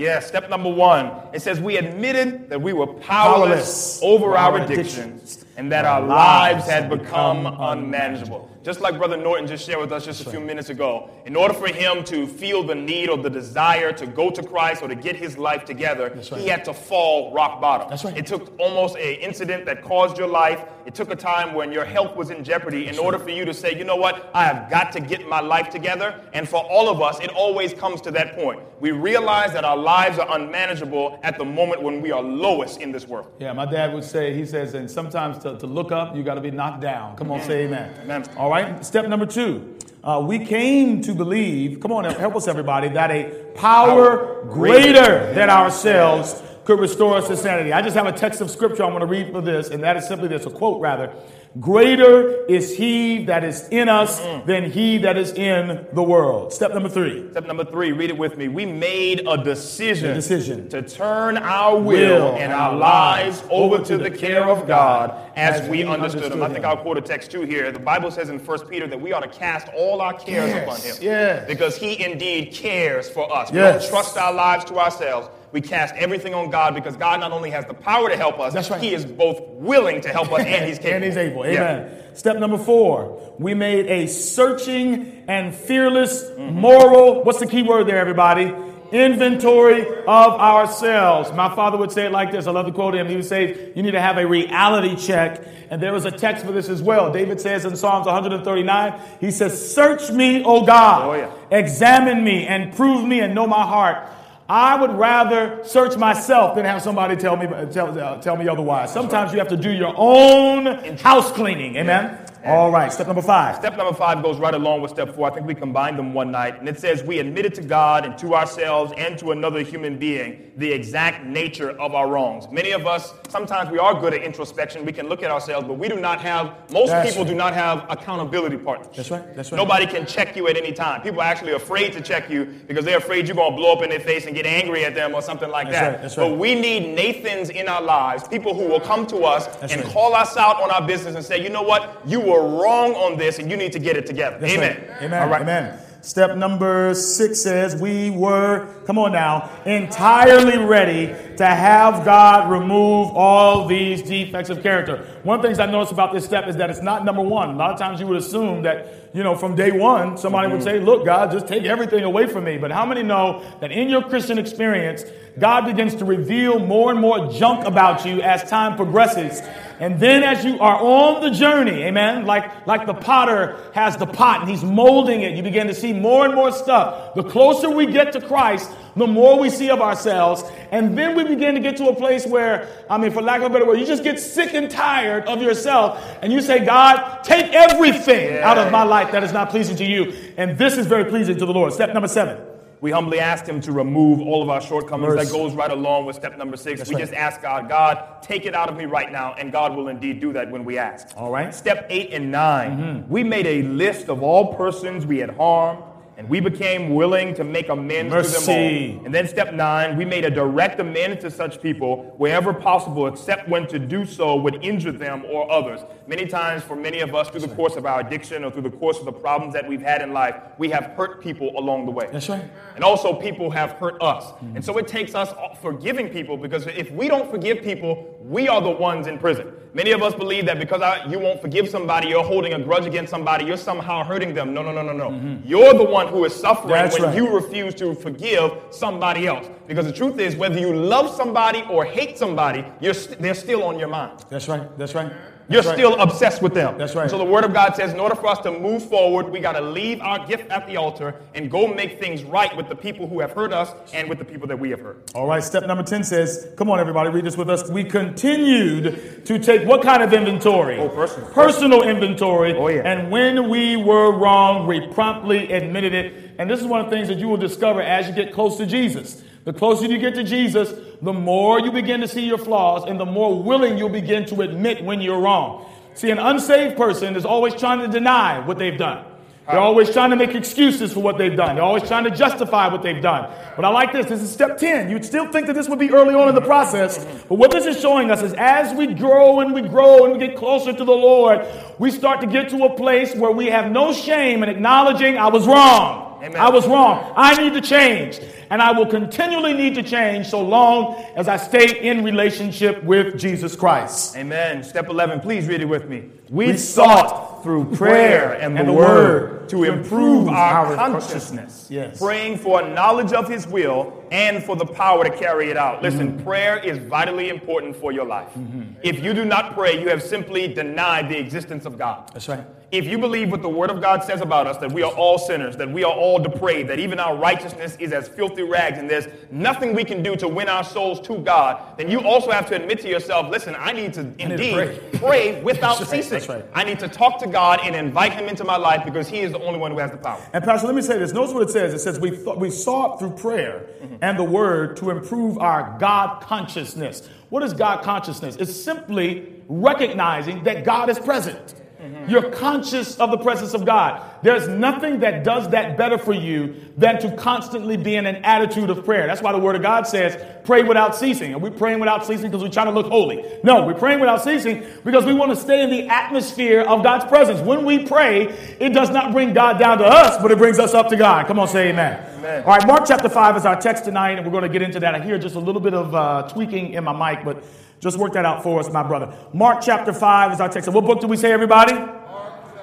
[0.00, 1.12] Yeah, step number one.
[1.34, 6.00] It says we admitted that we were powerless, powerless over our addictions and that our
[6.00, 8.48] lives had become unmanageable.
[8.62, 11.54] Just like Brother Norton just shared with us just a few minutes ago, in order
[11.54, 14.94] for him to feel the need or the desire to go to Christ or to
[14.94, 16.40] get his life together, right.
[16.40, 17.88] he had to fall rock bottom.
[17.88, 18.16] That's right.
[18.16, 20.62] It took almost an incident that caused your life.
[20.84, 23.54] It took a time when your health was in jeopardy in order for you to
[23.54, 26.20] say, you know what, I have got to get my life together.
[26.34, 28.60] And for all of us, it always comes to that point.
[28.78, 32.92] We realize that our lives are unmanageable at the moment when we are lowest in
[32.92, 33.30] this world.
[33.38, 36.34] Yeah, my dad would say, he says, and sometimes to, to look up, you got
[36.34, 37.16] to be knocked down.
[37.16, 37.94] Come on, say amen.
[38.02, 38.24] Amen.
[38.36, 38.84] All right?
[38.84, 39.76] Step number two.
[40.02, 45.50] Uh, we came to believe, come on, help us everybody, that a power greater than
[45.50, 47.72] ourselves could restore us to sanity.
[47.72, 49.96] I just have a text of scripture I'm going to read for this, and that
[49.96, 51.12] is simply this a quote rather.
[51.58, 54.46] Greater is he that is in us mm.
[54.46, 56.52] than he that is in the world.
[56.52, 57.28] Step number three.
[57.32, 58.46] Step number three, read it with me.
[58.46, 60.68] We made a decision, a decision.
[60.68, 65.62] to turn our will, will and our lives over to the care of God as,
[65.62, 66.42] as we understood, understood him.
[66.44, 67.72] I think I'll quote a text too here.
[67.72, 70.62] The Bible says in 1 Peter that we ought to cast all our cares yes,
[70.62, 70.96] upon him.
[71.00, 71.48] Yes.
[71.48, 73.52] Because he indeed cares for us.
[73.52, 73.74] Yes.
[73.74, 77.32] We don't trust our lives to ourselves we cast everything on God because God not
[77.32, 78.80] only has the power to help us, That's right.
[78.80, 80.94] He is both willing to help us and He's capable.
[80.94, 81.44] and He's able.
[81.44, 81.90] Amen.
[81.90, 82.14] Yeah.
[82.14, 86.54] Step number four, we made a searching and fearless mm-hmm.
[86.54, 87.24] moral.
[87.24, 88.54] What's the key word there, everybody?
[88.92, 90.06] Inventory of
[90.40, 91.32] ourselves.
[91.32, 92.48] My father would say it like this.
[92.48, 93.08] I love to quote him.
[93.08, 95.44] He would say, You need to have a reality check.
[95.70, 97.12] And there was a text for this as well.
[97.12, 101.08] David says in Psalms 139, He says, Search me, O God.
[101.08, 101.32] Oh, yeah.
[101.56, 104.08] Examine me and prove me and know my heart
[104.50, 108.92] I would rather search myself than have somebody tell me tell, uh, tell me otherwise.
[108.92, 110.66] Sometimes you have to do your own
[110.98, 111.76] house cleaning.
[111.76, 112.18] Amen.
[112.44, 113.56] All right, step number five.
[113.56, 115.30] Step number five goes right along with step four.
[115.30, 116.58] I think we combined them one night.
[116.58, 120.50] And it says, We admitted to God and to ourselves and to another human being
[120.56, 122.50] the exact nature of our wrongs.
[122.50, 124.84] Many of us, sometimes we are good at introspection.
[124.84, 127.30] We can look at ourselves, but we do not have, most That's people right.
[127.30, 128.94] do not have accountability partners.
[128.94, 129.34] That's right.
[129.34, 129.56] That's right.
[129.56, 131.00] Nobody can check you at any time.
[131.00, 133.82] People are actually afraid to check you because they're afraid you're going to blow up
[133.82, 135.92] in their face and get angry at them or something like That's that.
[135.92, 136.02] Right.
[136.02, 136.28] That's right.
[136.30, 139.82] But we need Nathans in our lives, people who will come to us That's and
[139.82, 139.92] right.
[139.92, 143.18] call us out on our business and say, you know what, you were wrong on
[143.18, 144.38] this and you need to get it together.
[144.38, 144.76] That's Amen.
[144.88, 145.02] Right.
[145.02, 145.22] Amen.
[145.22, 145.42] All right.
[145.42, 145.78] Amen.
[146.02, 153.16] Step number six says, We were, come on now, entirely ready to have God remove
[153.16, 155.06] all these defects of character.
[155.22, 157.48] One of the things I noticed about this step is that it's not number one.
[157.48, 160.56] A lot of times you would assume that, you know, from day one, somebody mm-hmm.
[160.56, 162.58] would say, Look, God, just take everything away from me.
[162.58, 165.02] But how many know that in your Christian experience,
[165.38, 169.40] God begins to reveal more and more junk about you as time progresses?
[169.80, 174.06] And then as you are on the journey, amen, like, like the potter has the
[174.06, 177.14] pot and he's molding it, you begin to see more and more stuff.
[177.14, 180.42] The closer we get to Christ, the more we see of ourselves.
[180.70, 183.46] And then we begin to get to a place where, I mean, for lack of
[183.46, 187.22] a better word, you just get sick and tired of yourself and you say, God,
[187.22, 190.14] take everything out of my life that is not pleasing to you.
[190.36, 191.72] And this is very pleasing to the Lord.
[191.72, 192.40] Step number seven.
[192.80, 195.14] We humbly ask Him to remove all of our shortcomings.
[195.14, 196.80] That goes right along with step number six.
[196.80, 197.02] That's we right.
[197.02, 200.18] just ask God, God, take it out of me right now, and God will indeed
[200.20, 201.08] do that when we ask.
[201.16, 201.54] All right.
[201.54, 203.12] Step eight and 9 mm-hmm.
[203.12, 205.82] we made a list of all persons we had harmed
[206.20, 208.40] and we became willing to make amends Mercy.
[208.40, 209.06] to them all.
[209.06, 213.48] And then step nine, we made a direct amends to such people wherever possible, except
[213.48, 215.80] when to do so would injure them or others.
[216.10, 218.76] Many times, for many of us, through the course of our addiction or through the
[218.78, 221.92] course of the problems that we've had in life, we have hurt people along the
[221.92, 222.08] way.
[222.10, 222.50] That's right.
[222.74, 224.24] And also, people have hurt us.
[224.24, 224.56] Mm-hmm.
[224.56, 225.32] And so it takes us
[225.62, 229.52] forgiving people because if we don't forgive people, we are the ones in prison.
[229.72, 232.86] Many of us believe that because I, you won't forgive somebody, you're holding a grudge
[232.86, 234.52] against somebody, you're somehow hurting them.
[234.52, 235.10] No, no, no, no, no.
[235.10, 235.46] Mm-hmm.
[235.46, 237.16] You're the one who is suffering That's when right.
[237.16, 239.46] you refuse to forgive somebody else.
[239.68, 243.62] Because the truth is, whether you love somebody or hate somebody, you're st- they're still
[243.62, 244.24] on your mind.
[244.28, 244.76] That's right.
[244.76, 245.12] That's right.
[245.50, 246.78] You're still obsessed with them.
[246.78, 247.10] That's right.
[247.10, 249.52] So the Word of God says, in order for us to move forward, we got
[249.52, 253.08] to leave our gift at the altar and go make things right with the people
[253.08, 255.10] who have hurt us and with the people that we have hurt.
[255.14, 255.42] All right.
[255.42, 257.68] Step number 10 says, come on, everybody, read this with us.
[257.68, 260.78] We continued to take what kind of inventory?
[260.78, 261.30] Oh, personal.
[261.30, 262.54] Personal inventory.
[262.54, 262.82] Oh, yeah.
[262.84, 266.30] And when we were wrong, we promptly admitted it.
[266.38, 268.56] And this is one of the things that you will discover as you get close
[268.58, 269.22] to Jesus.
[269.44, 273.00] The closer you get to Jesus, the more you begin to see your flaws and
[273.00, 275.66] the more willing you'll begin to admit when you're wrong.
[275.94, 279.04] See, an unsaved person is always trying to deny what they've done.
[279.50, 281.56] They're always trying to make excuses for what they've done.
[281.56, 283.28] They're always trying to justify what they've done.
[283.56, 284.06] But I like this.
[284.06, 284.90] This is step 10.
[284.90, 287.04] You'd still think that this would be early on in the process.
[287.28, 290.24] But what this is showing us is as we grow and we grow and we
[290.24, 291.44] get closer to the Lord,
[291.78, 295.28] we start to get to a place where we have no shame in acknowledging I
[295.28, 296.22] was wrong.
[296.22, 296.40] Amen.
[296.40, 297.12] I was wrong.
[297.16, 298.20] I need to change.
[298.50, 303.16] And I will continually need to change so long as I stay in relationship with
[303.16, 304.16] Jesus Christ.
[304.16, 304.64] Amen.
[304.64, 306.10] Step 11, please read it with me.
[306.28, 311.98] We, we sought through prayer and, and the word to improve our, consciousness, yes.
[311.98, 315.82] praying for knowledge of his will and for the power to carry it out.
[315.82, 316.24] Listen, mm-hmm.
[316.24, 318.28] prayer is vitally important for your life.
[318.30, 318.80] Mm-hmm.
[318.82, 322.10] If you do not pray, you have simply denied the existence of God.
[322.12, 322.44] That's right.
[322.70, 325.18] If you believe what the Word of God says about us, that we are all
[325.18, 328.88] sinners, that we are all depraved, that even our righteousness is as filthy rags, and
[328.88, 332.46] there's nothing we can do to win our souls to God, then you also have
[332.48, 334.98] to admit to yourself, listen, I need to indeed need to pray.
[334.98, 335.42] pray.
[335.42, 336.20] without That's ceasing.
[336.20, 336.28] Right.
[336.28, 336.44] Right.
[336.54, 339.32] I need to talk to God and invite Him into my life because He is
[339.32, 340.20] the only one who has the power.
[340.32, 341.12] And Pastor, let me say this.
[341.12, 341.74] Notice what it says.
[341.74, 343.96] It says we, th- we sought through prayer mm-hmm.
[344.00, 347.08] and the Word to improve our God consciousness.
[347.30, 348.36] What is God consciousness?
[348.36, 351.54] It's simply recognizing that God is present.
[351.80, 352.10] Mm-hmm.
[352.10, 354.02] You're conscious of the presence of God.
[354.22, 358.68] There's nothing that does that better for you than to constantly be in an attitude
[358.68, 359.06] of prayer.
[359.06, 361.32] That's why the Word of God says, pray without ceasing.
[361.34, 363.24] Are we praying without ceasing because we're trying to look holy?
[363.42, 367.06] No, we're praying without ceasing because we want to stay in the atmosphere of God's
[367.06, 367.40] presence.
[367.40, 368.28] When we pray,
[368.60, 371.28] it does not bring God down to us, but it brings us up to God.
[371.28, 372.04] Come on, say amen.
[372.18, 372.44] amen.
[372.44, 374.80] All right, Mark chapter 5 is our text tonight, and we're going to get into
[374.80, 374.94] that.
[374.94, 377.42] I hear just a little bit of uh, tweaking in my mic, but
[377.80, 379.12] just work that out for us, my brother.
[379.32, 380.68] Mark chapter 5 is our text.
[380.68, 381.74] what book do we say, everybody?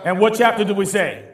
[0.06, 1.28] And what chapter did we say?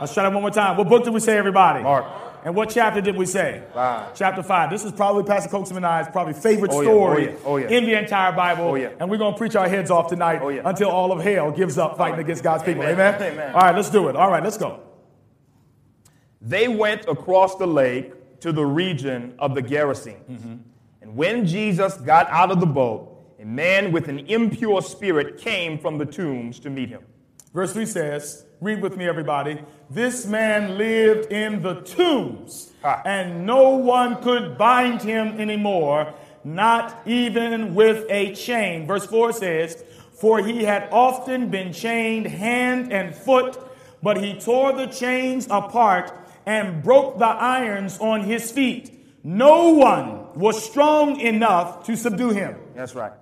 [0.00, 0.76] Let's try that one more time.
[0.76, 1.82] What book did we say, everybody?
[1.82, 2.04] Mark.
[2.44, 3.62] And what chapter did we say?
[3.72, 4.14] Five.
[4.14, 4.68] Chapter five.
[4.68, 7.30] This is probably Pastor Coaxman and I's probably favorite oh, story yeah.
[7.44, 7.66] Oh, yeah.
[7.66, 7.78] Oh, yeah.
[7.78, 8.64] in the entire Bible.
[8.64, 8.90] Oh, yeah.
[8.98, 11.78] And we're going to preach our heads off tonight oh, until all of hell gives
[11.78, 12.24] up fighting right.
[12.24, 12.82] against God's people.
[12.82, 13.14] Amen.
[13.14, 13.32] Amen.
[13.34, 13.54] Amen.
[13.54, 14.16] All right, let's do it.
[14.16, 14.80] All right, let's go.
[16.40, 20.24] They went across the lake to the region of the Gerasenes.
[20.28, 20.56] Mm-hmm.
[21.00, 23.11] And when Jesus got out of the boat,
[23.42, 27.02] a man with an impure spirit came from the tombs to meet him.
[27.52, 29.60] Verse 3 says, read with me, everybody.
[29.90, 32.72] This man lived in the tombs,
[33.04, 38.86] and no one could bind him anymore, not even with a chain.
[38.86, 43.58] Verse 4 says, For he had often been chained hand and foot,
[44.04, 46.12] but he tore the chains apart
[46.46, 48.92] and broke the irons on his feet.
[49.24, 52.56] No one was strong enough to subdue him.
[52.76, 53.12] That's right.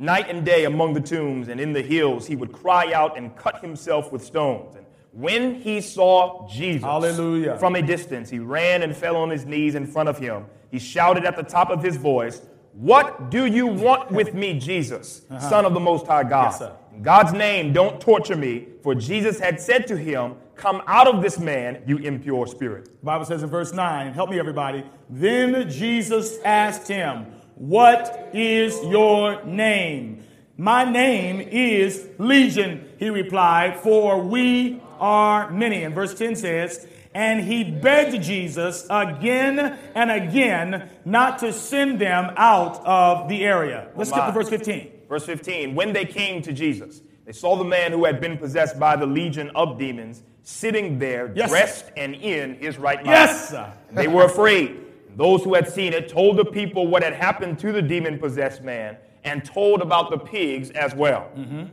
[0.00, 3.36] Night and day among the tombs and in the hills, he would cry out and
[3.36, 4.76] cut himself with stones.
[4.76, 7.58] And when he saw Jesus Hallelujah.
[7.58, 10.46] from a distance, he ran and fell on his knees in front of him.
[10.70, 12.42] He shouted at the top of his voice,
[12.74, 15.48] What do you want with me, Jesus, uh-huh.
[15.48, 16.54] Son of the Most High God?
[16.60, 18.68] Yes, in God's name, don't torture me.
[18.82, 22.86] For Jesus had said to him, Come out of this man, you impure spirit.
[22.86, 24.84] The Bible says in verse 9, help me everybody.
[25.08, 27.26] Then Jesus asked him,
[27.58, 30.24] what is your name?
[30.56, 35.82] My name is Legion, he replied, for we are many.
[35.82, 42.32] And verse 10 says, and he begged Jesus again and again not to send them
[42.36, 43.88] out of the area.
[43.96, 44.90] Let's skip to verse 15.
[45.08, 45.74] Verse 15.
[45.74, 49.06] When they came to Jesus, they saw the man who had been possessed by the
[49.06, 51.50] legion of demons sitting there, yes.
[51.50, 53.08] dressed and in his right mind.
[53.08, 53.50] Yes.
[53.50, 53.72] sir.
[53.92, 54.87] they were afraid.
[55.16, 58.62] Those who had seen it told the people what had happened to the demon possessed
[58.62, 61.30] man and told about the pigs as well.
[61.36, 61.64] Mm-hmm.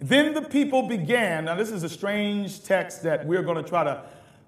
[0.00, 1.44] Then the people began.
[1.44, 4.02] Now, this is a strange text that we're going to try to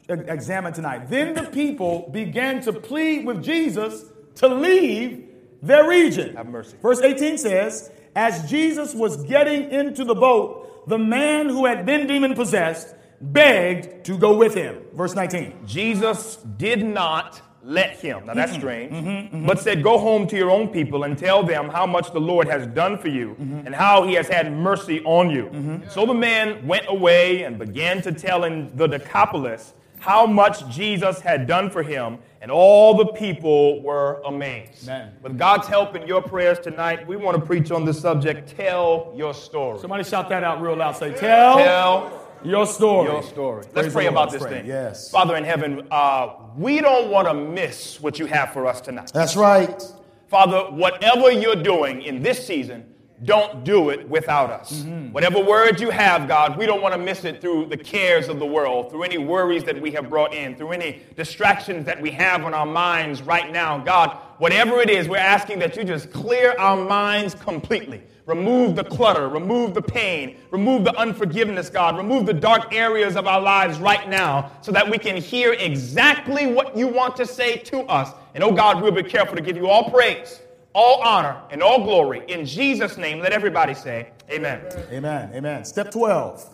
[0.09, 1.09] examine tonight.
[1.09, 4.05] Then the people began to plead with Jesus
[4.37, 5.29] to leave
[5.62, 6.37] their region.
[6.37, 6.77] Have mercy.
[6.82, 12.06] Verse 18 says, As Jesus was getting into the boat, the man who had been
[12.06, 14.82] demon possessed begged to go with him.
[14.93, 15.67] Verse 19.
[15.67, 18.27] Jesus did not let him.
[18.27, 18.61] Now that's mm-hmm.
[18.61, 18.93] strange.
[18.93, 19.47] Mm-hmm, mm-hmm.
[19.47, 22.47] But said, Go home to your own people and tell them how much the Lord
[22.47, 23.67] has done for you mm-hmm.
[23.67, 25.44] and how he has had mercy on you.
[25.44, 25.89] Mm-hmm.
[25.89, 31.21] So the man went away and began to tell in the Decapolis how much Jesus
[31.21, 34.87] had done for him, and all the people were amazed.
[34.87, 35.15] Amen.
[35.23, 39.15] With God's help in your prayers tonight, we want to preach on the subject Tell
[39.17, 39.79] Your Story.
[39.79, 40.97] Somebody shout that out real loud.
[40.97, 41.56] Say, Tell.
[41.56, 43.10] Tell your story.
[43.10, 43.65] Your story.
[43.74, 44.51] Let's pray about this pray.
[44.51, 44.67] thing.
[44.67, 45.10] Yes.
[45.10, 49.10] Father in heaven, uh, we don't want to miss what you have for us tonight.
[49.13, 49.82] That's right.
[50.29, 54.82] Father, whatever you're doing in this season, don't do it without us.
[54.82, 55.13] Mm-hmm.
[55.13, 58.39] Whatever words you have, God, we don't want to miss it through the cares of
[58.39, 62.10] the world, through any worries that we have brought in, through any distractions that we
[62.10, 63.79] have on our minds right now.
[63.79, 68.03] God, whatever it is, we're asking that you just clear our minds completely.
[68.27, 71.97] Remove the clutter, remove the pain, remove the unforgiveness, God.
[71.99, 76.47] Remove the dark areas of our lives right now so that we can hear exactly
[76.47, 78.11] what you want to say to us.
[78.35, 80.41] And oh God, we'll be careful to give you all praise,
[80.73, 82.23] all honor, and all glory.
[82.29, 84.63] In Jesus' name, let everybody say, Amen.
[84.91, 85.31] Amen.
[85.35, 85.65] Amen.
[85.67, 86.49] Step 12.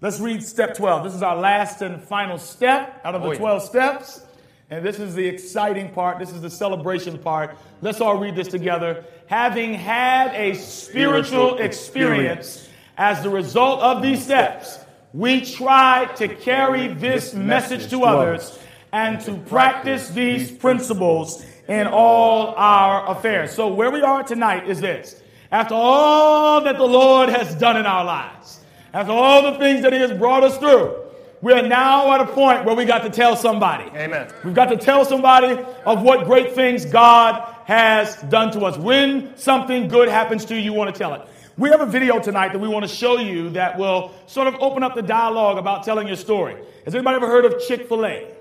[0.00, 1.04] Let's read step 12.
[1.04, 3.38] This is our last and final step out of the Oh, yeah.
[3.38, 4.22] 12 steps.
[4.72, 6.18] And this is the exciting part.
[6.18, 7.58] This is the celebration part.
[7.82, 9.04] Let's all read this together.
[9.26, 14.78] Having had a spiritual experience as the result of these steps,
[15.12, 18.58] we try to carry this message to others
[18.92, 23.52] and to practice these principles in all our affairs.
[23.52, 25.20] So, where we are tonight is this.
[25.50, 28.60] After all that the Lord has done in our lives,
[28.94, 31.01] after all the things that He has brought us through,
[31.42, 33.84] we are now at a point where we got to tell somebody.
[33.96, 34.32] Amen.
[34.44, 38.78] We've got to tell somebody of what great things God has done to us.
[38.78, 41.22] When something good happens to you, you want to tell it.
[41.58, 44.54] We have a video tonight that we want to show you that will sort of
[44.60, 46.56] open up the dialogue about telling your story.
[46.84, 48.32] Has anybody ever heard of Chick fil A?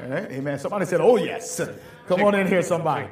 [0.00, 0.58] Amen.
[0.58, 1.60] Somebody said, oh, yes.
[2.08, 3.06] Come on in here, somebody.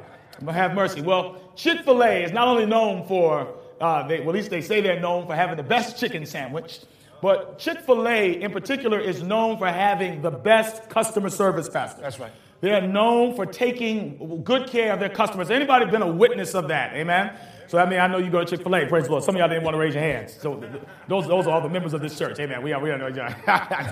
[0.49, 1.01] Have mercy.
[1.01, 3.47] Well, Chick fil A is not only known for,
[3.79, 6.79] uh, they, well, at least they say they're known for having the best chicken sandwich,
[7.21, 12.01] but Chick fil A in particular is known for having the best customer service, Pastor.
[12.01, 12.31] That's right.
[12.61, 15.49] They are known for taking good care of their customers.
[15.49, 16.93] Anybody been a witness of that?
[16.93, 17.33] Amen.
[17.67, 18.85] So I mean, I know you go to Chick Fil A.
[18.87, 19.23] Praise the Lord.
[19.23, 20.33] Some of y'all didn't want to raise your hands.
[20.33, 22.39] So th- th- those, those are all the members of this church.
[22.39, 22.61] Amen.
[22.63, 22.97] We are we are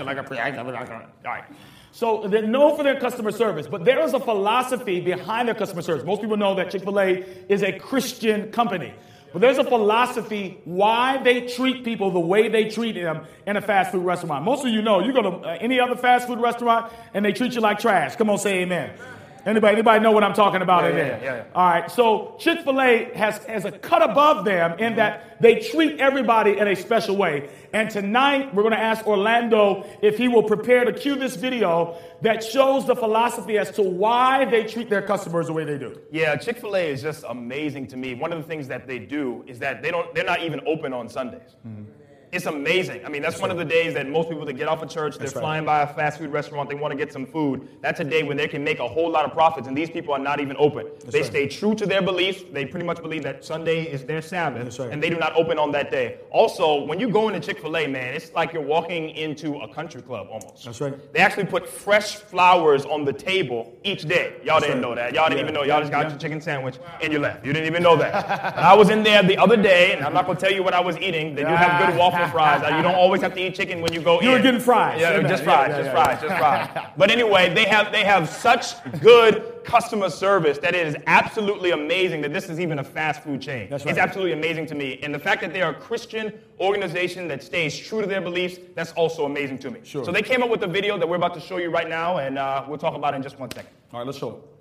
[0.03, 1.43] like a pre- All right.
[1.91, 5.81] So they're known for their customer service, but there is a philosophy behind their customer
[5.81, 6.03] service.
[6.05, 8.93] Most people know that Chick Fil A is a Christian company.
[9.34, 13.62] But there's a philosophy why they treat people the way they treat them in a
[13.62, 14.46] fast food restaurant.
[14.46, 17.34] Most of you know, you go to uh, any other fast food restaurant and they
[17.34, 18.15] treat you like trash.
[18.15, 18.91] Come on, say amen.
[19.48, 20.84] Anybody, anybody know what I'm talking about?
[20.84, 21.08] Yeah, amen.
[21.08, 21.44] yeah, yeah, yeah.
[21.56, 21.89] All right.
[21.89, 26.58] So Chick Fil A has has a cut above them in that they treat everybody
[26.58, 27.50] in a special way.
[27.72, 31.98] And tonight we're going to ask Orlando if he will prepare to cue this video
[32.24, 35.98] that shows the philosophy as to why they treat their customers the way they do.
[36.12, 38.16] Yeah, Chick Fil A is just amazing to me.
[38.16, 40.13] One of the things that they do is that they don't.
[40.13, 41.56] They're not even open on Sundays.
[41.66, 41.84] Mm-hmm.
[42.31, 43.05] It's amazing.
[43.05, 45.13] I mean, that's one of the days that most people that get off of church,
[45.13, 45.41] they're That's right.
[45.41, 47.67] flying by a fast food restaurant, they want to get some food.
[47.81, 50.13] That's a day when they can make a whole lot of profits, and these people
[50.13, 50.88] are not even open.
[51.05, 51.25] they right.
[51.27, 52.43] stay true to their beliefs.
[52.51, 54.91] They pretty much believe that Sunday is their Sabbath, That's right.
[54.91, 56.17] and they do not open on that day.
[56.31, 59.74] Also, when you go into Chick Fil A, man, it's like you're walking into a
[59.74, 60.65] country club almost.
[60.65, 61.13] That's right.
[61.13, 64.34] They actually put fresh flowers on the table each day.
[64.43, 64.81] Y'all didn't right.
[64.81, 65.13] know that.
[65.13, 65.43] Y'all didn't Yeah.
[65.43, 65.63] even know.
[65.63, 66.10] Y'all just got Yeah.
[66.10, 67.46] your chicken sandwich and you left.
[67.46, 68.57] You didn't even know that.
[68.57, 70.81] I was in there the other day, and I'm not gonna tell you what I
[70.81, 71.36] was eating.
[71.36, 71.98] They do have good
[72.31, 72.63] fries.
[72.63, 74.33] Uh, You don't always have to eat chicken when you go You in.
[74.36, 75.00] were getting fries.
[75.01, 76.88] Yeah, just fries, yeah, just yeah, fries, just fries.
[76.97, 78.65] But anyway, they have they have such
[79.00, 83.41] good customer service that it is absolutely amazing that this is even a fast food
[83.41, 83.67] chain.
[83.69, 83.91] That's right.
[83.91, 85.00] It's absolutely amazing to me.
[85.03, 88.59] And the fact that they are a Christian organization that stays true to their beliefs,
[88.75, 89.79] that's also amazing to me.
[89.83, 90.05] Sure.
[90.05, 92.17] So they came up with a video that we're about to show you right now,
[92.17, 93.69] and uh, we'll talk about it in just one second.
[93.93, 94.57] All right, let's show it.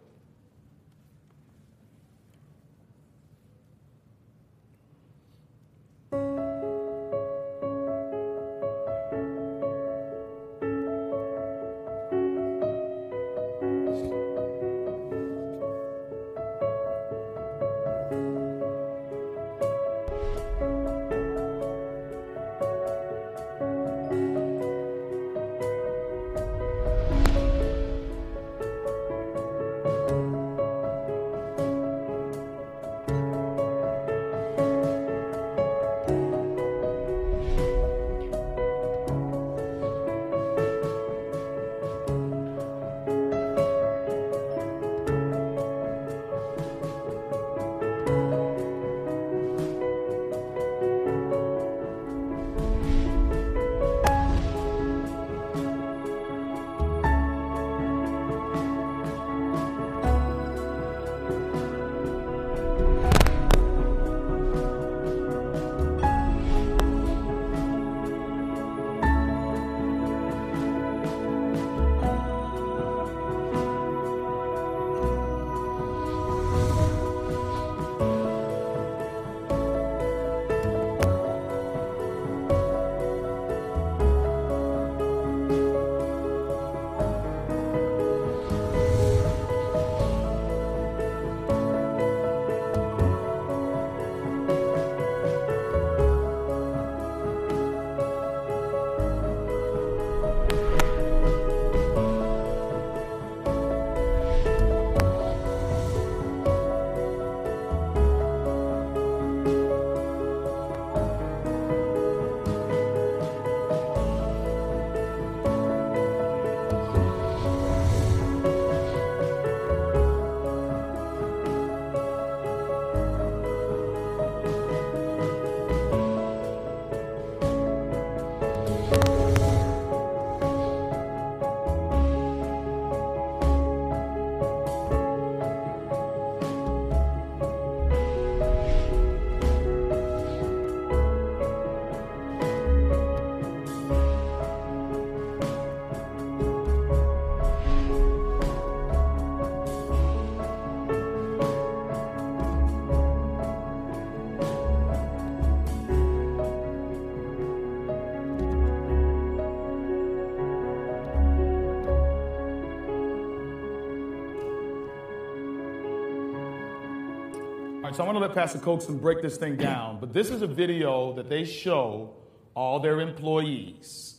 [167.97, 170.47] So I'm going to let Pastor Coaxon break this thing down, but this is a
[170.47, 172.12] video that they show
[172.55, 174.17] all their employees.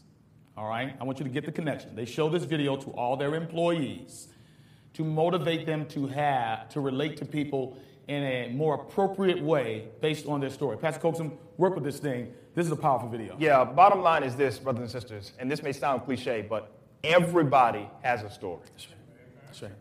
[0.57, 1.95] All right, I want you to get the connection.
[1.95, 4.29] They show this video to all their employees
[4.95, 10.25] to motivate them to have to relate to people in a more appropriate way based
[10.25, 10.75] on their story.
[10.75, 12.33] Pastor Coaxon, work with this thing.
[12.55, 13.35] This is a powerful video.
[13.37, 16.71] Yeah, bottom line is this, brothers and sisters, and this may sound cliche, but
[17.03, 18.61] everybody has a story.
[18.71, 18.97] That's right.
[19.45, 19.71] That's right.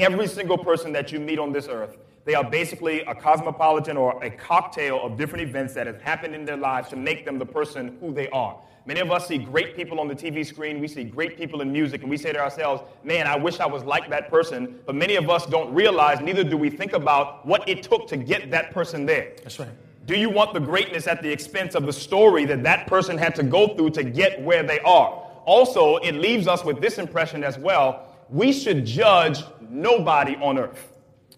[0.00, 4.22] Every single person that you meet on this earth, they are basically a cosmopolitan or
[4.22, 7.46] a cocktail of different events that have happened in their lives to make them the
[7.46, 8.58] person who they are.
[8.86, 11.70] Many of us see great people on the TV screen, we see great people in
[11.70, 14.80] music, and we say to ourselves, man, I wish I was like that person.
[14.86, 18.16] But many of us don't realize, neither do we think about what it took to
[18.16, 19.32] get that person there.
[19.42, 19.68] That's right.
[20.06, 23.34] Do you want the greatness at the expense of the story that that person had
[23.36, 25.26] to go through to get where they are?
[25.44, 30.89] Also, it leaves us with this impression as well we should judge nobody on earth.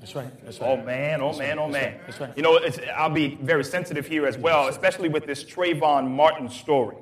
[0.03, 0.45] That's right.
[0.45, 0.69] That's right.
[0.69, 1.69] Oh man, oh That's man, oh, right.
[1.69, 2.01] oh man.
[2.07, 2.33] That's right.
[2.37, 6.49] You know, it's, I'll be very sensitive here as well, especially with this Trayvon Martin
[6.49, 6.97] story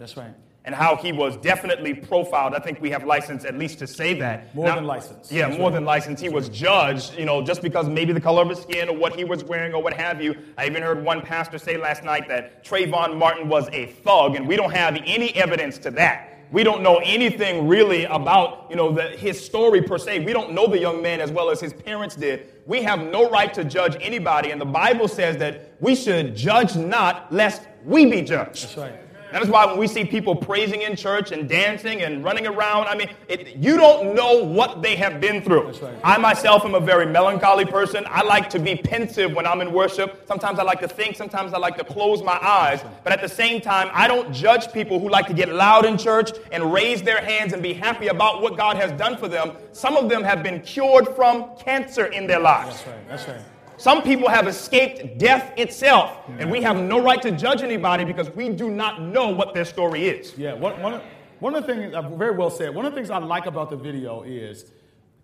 [0.00, 0.34] That's right.
[0.64, 2.54] and how he was definitely profiled.
[2.54, 4.52] I think we have license at least to say that.
[4.52, 5.30] More than license.
[5.30, 5.76] Yeah, That's more right.
[5.76, 6.20] than license.
[6.20, 9.14] He was judged, you know, just because maybe the color of his skin or what
[9.14, 10.34] he was wearing or what have you.
[10.58, 14.48] I even heard one pastor say last night that Trayvon Martin was a thug, and
[14.48, 16.33] we don't have any evidence to that.
[16.54, 20.24] We don't know anything really about, you know, the, his story per se.
[20.24, 22.52] We don't know the young man as well as his parents did.
[22.64, 26.76] We have no right to judge anybody, and the Bible says that we should judge
[26.76, 28.62] not lest we be judged.
[28.62, 29.03] That's right.
[29.34, 32.86] That is why when we see people praising in church and dancing and running around,
[32.86, 35.72] I mean, it, you don't know what they have been through.
[35.72, 35.98] Right.
[36.04, 38.04] I myself am a very melancholy person.
[38.08, 40.22] I like to be pensive when I'm in worship.
[40.28, 42.84] Sometimes I like to think, sometimes I like to close my eyes.
[43.02, 45.98] But at the same time, I don't judge people who like to get loud in
[45.98, 49.56] church and raise their hands and be happy about what God has done for them.
[49.72, 52.76] Some of them have been cured from cancer in their lives.
[52.76, 53.08] That's right.
[53.08, 53.40] That's right.
[53.76, 58.30] Some people have escaped death itself, and we have no right to judge anybody because
[58.30, 60.36] we do not know what their story is.
[60.38, 61.02] Yeah, one, one, of-
[61.40, 63.68] one of the things, uh, very well said, one of the things I like about
[63.70, 64.64] the video is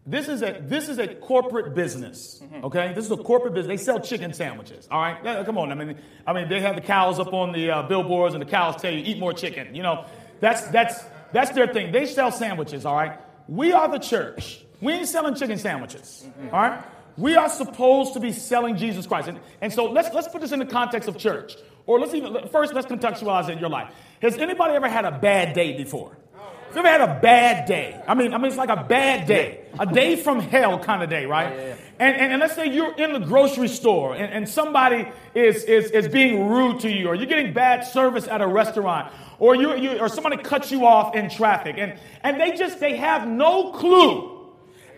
[0.07, 2.93] this is a, this is a corporate business, okay?
[2.93, 3.79] This is a corporate business.
[3.81, 5.45] They sell chicken sandwiches, all right?
[5.47, 8.35] Come on, I mean, I mean, they have the cows up on the uh, billboards
[8.35, 9.75] and the cows tell you, eat more chicken.
[9.75, 10.05] You know,
[10.41, 11.93] that's, that's, that's their thing.
[11.93, 13.19] They sell sandwiches, all right?
[13.49, 14.65] We are the church.
[14.81, 16.83] We ain't selling chicken sandwiches, all right?
[17.16, 19.29] We are supposed to be selling Jesus Christ.
[19.29, 21.57] And, and so let's, let's put this in the context of church.
[21.87, 23.92] Or let's even, first, let's contextualize it in your life.
[24.23, 26.16] Has anybody ever had a bad day before?
[26.73, 28.01] Have you ever had a bad day?
[28.07, 31.11] I mean, I mean, it's like a bad day, a day from hell kind of
[31.11, 31.53] day, right?
[31.99, 35.90] And, and, and let's say you're in the grocery store and, and somebody is, is,
[35.90, 39.77] is being rude to you, or you're getting bad service at a restaurant, or you,
[39.79, 43.73] you or somebody cuts you off in traffic, and, and they just they have no
[43.73, 44.30] clue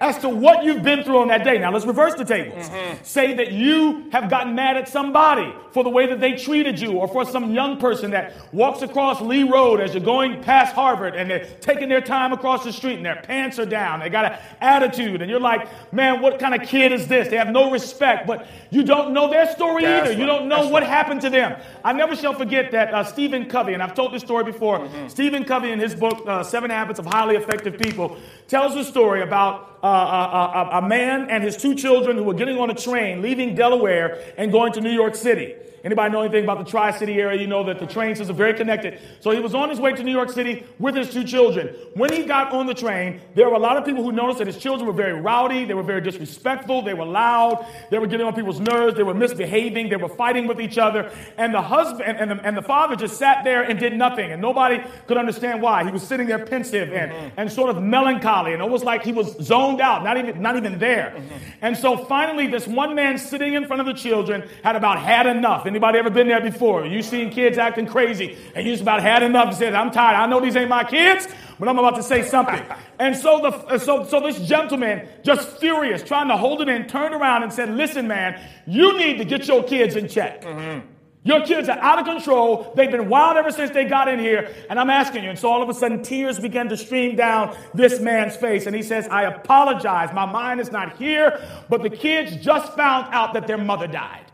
[0.03, 1.59] as to what you've been through on that day.
[1.59, 2.69] Now let's reverse the tables.
[3.03, 6.99] Say that you have gotten mad at somebody for the way that they treated you,
[6.99, 11.15] or for some young person that walks across Lee Road as you're going past Harvard
[11.15, 14.01] and they're taking their time across the street and their pants are down.
[14.01, 17.29] They got an attitude, and you're like, man, what kind of kid is this?
[17.29, 20.19] They have no respect, but you don't know their story That's either.
[20.19, 20.91] You don't know That's what right.
[20.91, 21.59] happened to them.
[21.85, 24.81] I never shall forget that uh, Stephen Covey, and I've told this story before.
[24.81, 25.09] Mm-hmm.
[25.09, 28.17] Stephen Covey, in his book uh, Seven Habits of Highly Effective People,
[28.49, 32.59] tells a story about a, a, a man and his two children who were getting
[32.59, 35.55] on a train, leaving Delaware and going to New York City.
[35.85, 37.40] Anybody know anything about the Tri-City area?
[37.40, 39.01] You know that the train systems are very connected.
[39.21, 41.75] So he was on his way to New York City with his two children.
[41.95, 44.47] When he got on the train, there were a lot of people who noticed that
[44.47, 48.27] his children were very rowdy, they were very disrespectful, they were loud, they were getting
[48.27, 51.11] on people's nerves, they were misbehaving, they were fighting with each other.
[51.37, 54.31] And the husband and, the, and the father just sat there and did nothing.
[54.31, 55.85] And nobody could understand why.
[55.85, 57.40] He was sitting there pensive and, mm-hmm.
[57.40, 60.79] and sort of melancholy and almost like he was zoned out, not even, not even
[60.79, 61.14] there.
[61.16, 61.35] Mm-hmm.
[61.62, 65.27] And so finally, this one man sitting in front of the children had about had
[65.27, 65.66] enough.
[65.73, 66.85] Anybody ever been there before?
[66.85, 70.17] You seen kids acting crazy and you just about had enough and said, I'm tired.
[70.17, 71.27] I know these ain't my kids,
[71.59, 72.63] but I'm about to say something.
[72.99, 76.87] And so the uh, so so this gentleman, just furious, trying to hold it in,
[76.87, 80.43] turned around and said, Listen, man, you need to get your kids in check.
[80.43, 80.87] Mm-hmm.
[81.25, 82.73] Your kids are out of control.
[82.75, 84.53] They've been wild ever since they got in here.
[84.69, 85.31] And I'm asking you.
[85.31, 88.67] And so all of a sudden, tears began to stream down this man's face.
[88.67, 90.13] And he says, I apologize.
[90.13, 94.32] My mind is not here, but the kids just found out that their mother died.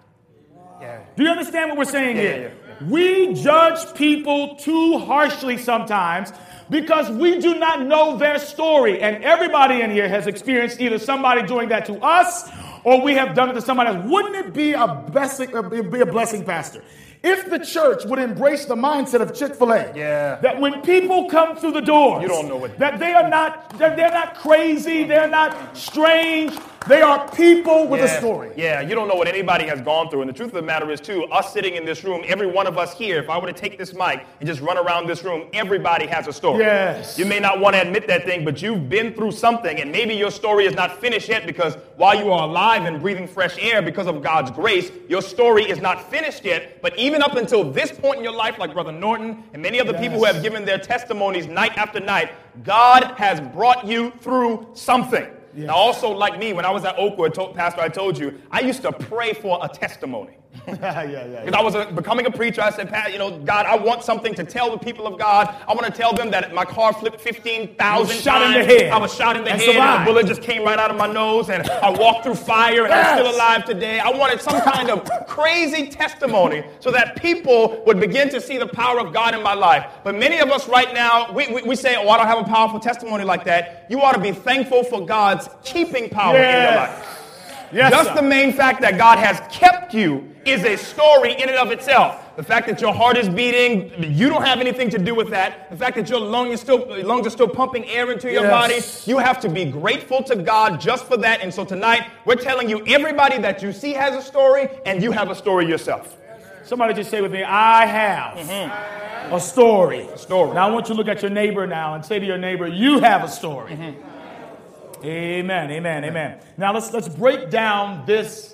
[1.18, 2.52] Do you understand what we're saying Yeah, here?
[2.80, 6.32] yeah, We judge people too harshly sometimes
[6.70, 9.00] because we do not know their story.
[9.00, 12.48] And everybody in here has experienced either somebody doing that to us
[12.84, 14.06] or we have done it to somebody else.
[14.08, 16.84] Wouldn't it be a blessing, uh, be a blessing, Pastor?
[17.24, 20.36] If the church would embrace the mindset of Chick-fil-A, Yeah.
[20.40, 23.76] that when people come through the doors, You don't know what- that they are not,
[23.80, 26.52] that they're not crazy, they're not strange,
[26.86, 28.06] They are people with yeah.
[28.06, 28.52] a story.
[28.56, 30.22] Yeah, you don't know what anybody has gone through.
[30.22, 32.66] And the truth of the matter is, too, us sitting in this room, every one
[32.66, 35.22] of us here, if I were to take this mic and just run around this
[35.22, 36.64] room, everybody has a story.
[36.64, 37.18] Yes.
[37.18, 40.14] You may not want to admit that thing, but you've been through something, and maybe
[40.14, 43.82] your story is not finished yet because while you are alive and breathing fresh air
[43.82, 46.80] because of God's grace, your story is not finished yet.
[46.80, 49.92] But even up until this point in your life, like Brother Norton and many other
[49.92, 50.00] yes.
[50.00, 52.30] people who have given their testimonies night after night,
[52.64, 55.26] God has brought you through something.
[55.54, 58.60] Now, also like me, when I was at Oakwood, told, Pastor, I told you, I
[58.60, 60.36] used to pray for a testimony.
[60.66, 61.44] yeah, yeah, yeah.
[61.44, 64.02] Because I was a, becoming a preacher, I said, Pat, you know, God, I want
[64.02, 65.54] something to tell the people of God.
[65.66, 68.90] I want to tell them that my car flipped 15,000 Shot in the head.
[68.90, 70.00] I was shot in the and head, survived.
[70.00, 72.84] and a bullet just came right out of my nose, and I walked through fire,
[72.84, 73.08] and yes.
[73.08, 74.00] I'm still alive today.
[74.00, 78.66] I wanted some kind of crazy testimony so that people would begin to see the
[78.66, 79.86] power of God in my life.
[80.04, 82.44] But many of us right now, we, we, we say, oh, I don't have a
[82.44, 83.86] powerful testimony like that.
[83.88, 86.54] You ought to be thankful for God's keeping power yes.
[86.54, 87.24] in your life.
[87.72, 88.14] Yes, Just sir.
[88.16, 92.36] the main fact that God has kept you is a story in and of itself.
[92.36, 95.70] The fact that your heart is beating, you don't have anything to do with that.
[95.70, 99.04] The fact that your lungs are still, lungs are still pumping air into your yes.
[99.04, 101.40] body, you have to be grateful to God just for that.
[101.40, 105.10] And so tonight, we're telling you everybody that you see has a story, and you
[105.12, 106.16] have a story yourself.
[106.64, 108.38] Somebody just say with me, I have.
[108.38, 109.34] Mm-hmm.
[109.34, 110.00] A story.
[110.00, 110.54] A story.
[110.54, 112.66] Now I want you to look at your neighbor now and say to your neighbor,
[112.66, 113.72] You have a story.
[113.72, 115.04] Mm-hmm.
[115.04, 116.40] Amen, amen, amen.
[116.56, 118.52] Now let's let's break down this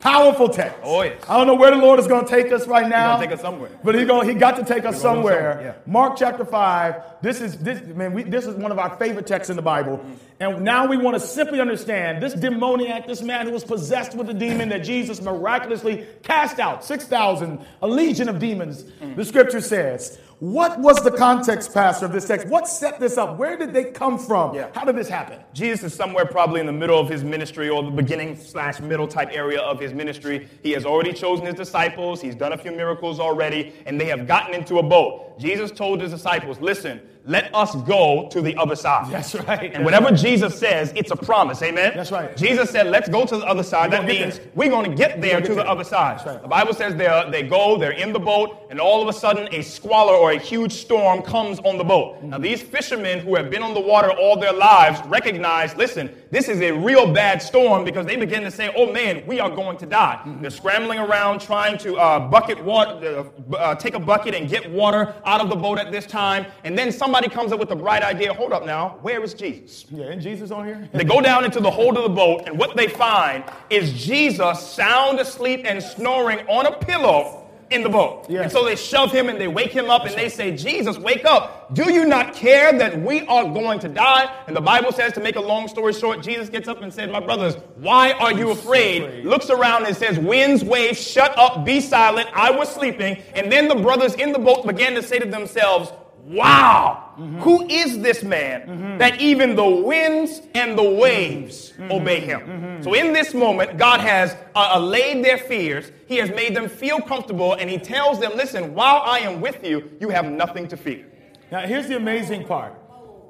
[0.00, 0.78] powerful text.
[0.82, 1.22] Oh yes.
[1.28, 3.18] I don't know where the Lord is going to take us right now.
[3.18, 3.70] He's going to take us somewhere.
[3.84, 5.52] But he going he got to take us somewhere.
[5.52, 5.76] somewhere.
[5.86, 5.92] Yeah.
[5.92, 7.02] Mark chapter five.
[7.22, 8.12] This is this man.
[8.12, 9.98] We, this is one of our favorite texts in the Bible.
[9.98, 10.14] Mm-hmm.
[10.40, 14.30] And now we want to simply understand this demoniac, this man who was possessed with
[14.30, 18.84] a demon that Jesus miraculously cast out, six thousand, a legion of demons.
[18.84, 19.16] Mm-hmm.
[19.16, 20.18] The Scripture says.
[20.38, 22.48] What was the context, Pastor, of this text?
[22.48, 23.36] What set this up?
[23.36, 24.54] Where did they come from?
[24.54, 24.70] Yeah.
[24.74, 25.38] How did this happen?
[25.52, 29.06] Jesus is somewhere probably in the middle of his ministry or the beginning slash middle
[29.06, 30.48] type area of his ministry.
[30.62, 32.22] He has already chosen his disciples.
[32.22, 35.38] He's done a few miracles already, and they have gotten into a boat.
[35.38, 39.12] Jesus told his disciples, listen, let us go to the other side.
[39.12, 39.72] That's right.
[39.74, 40.10] And whatever.
[40.10, 41.62] Jesus says, it's a promise.
[41.62, 41.92] Amen.
[41.94, 42.36] That's right.
[42.36, 43.92] Jesus said, let's go to the other side.
[43.92, 45.66] That means we're going to get there to the there.
[45.66, 46.24] other side.
[46.26, 46.40] Right.
[46.40, 49.48] The Bible says they they go, they're in the boat, and all of a sudden
[49.52, 52.16] a squalor or a huge storm comes on the boat.
[52.16, 52.30] Mm-hmm.
[52.30, 56.48] Now these fishermen who have been on the water all their lives recognize, listen, this
[56.48, 59.76] is a real bad storm because they begin to say, oh man, we are going
[59.78, 60.20] to die.
[60.24, 60.42] Mm-hmm.
[60.42, 64.70] They're scrambling around trying to uh, bucket water, uh, uh, take a bucket and get
[64.70, 67.72] water out of the boat at this time, and then some somebody comes up with
[67.72, 69.84] a bright idea, hold up now, where is Jesus?
[69.90, 70.88] Yeah, isn't Jesus on here?
[70.92, 74.64] they go down into the hold of the boat, and what they find is Jesus
[74.64, 78.26] sound asleep and snoring on a pillow in the boat.
[78.28, 78.44] Yes.
[78.44, 81.24] And so they shove him and they wake him up and they say, Jesus, wake
[81.24, 81.72] up.
[81.74, 84.32] Do you not care that we are going to die?
[84.48, 87.12] And the Bible says, to make a long story short, Jesus gets up and said,
[87.12, 89.04] My brothers, why are you afraid?
[89.04, 89.24] afraid?
[89.24, 92.28] Looks around and says, Winds, waves, shut up, be silent.
[92.34, 93.22] I was sleeping.
[93.34, 95.92] And then the brothers in the boat began to say to themselves,
[96.30, 97.40] wow, mm-hmm.
[97.40, 98.98] who is this man mm-hmm.
[98.98, 101.92] that even the winds and the waves mm-hmm.
[101.92, 102.40] obey him?
[102.40, 102.82] Mm-hmm.
[102.82, 105.90] So in this moment, God has uh, allayed their fears.
[106.06, 109.64] He has made them feel comfortable, and he tells them, listen, while I am with
[109.64, 111.06] you, you have nothing to fear.
[111.50, 112.79] Now, here's the amazing part.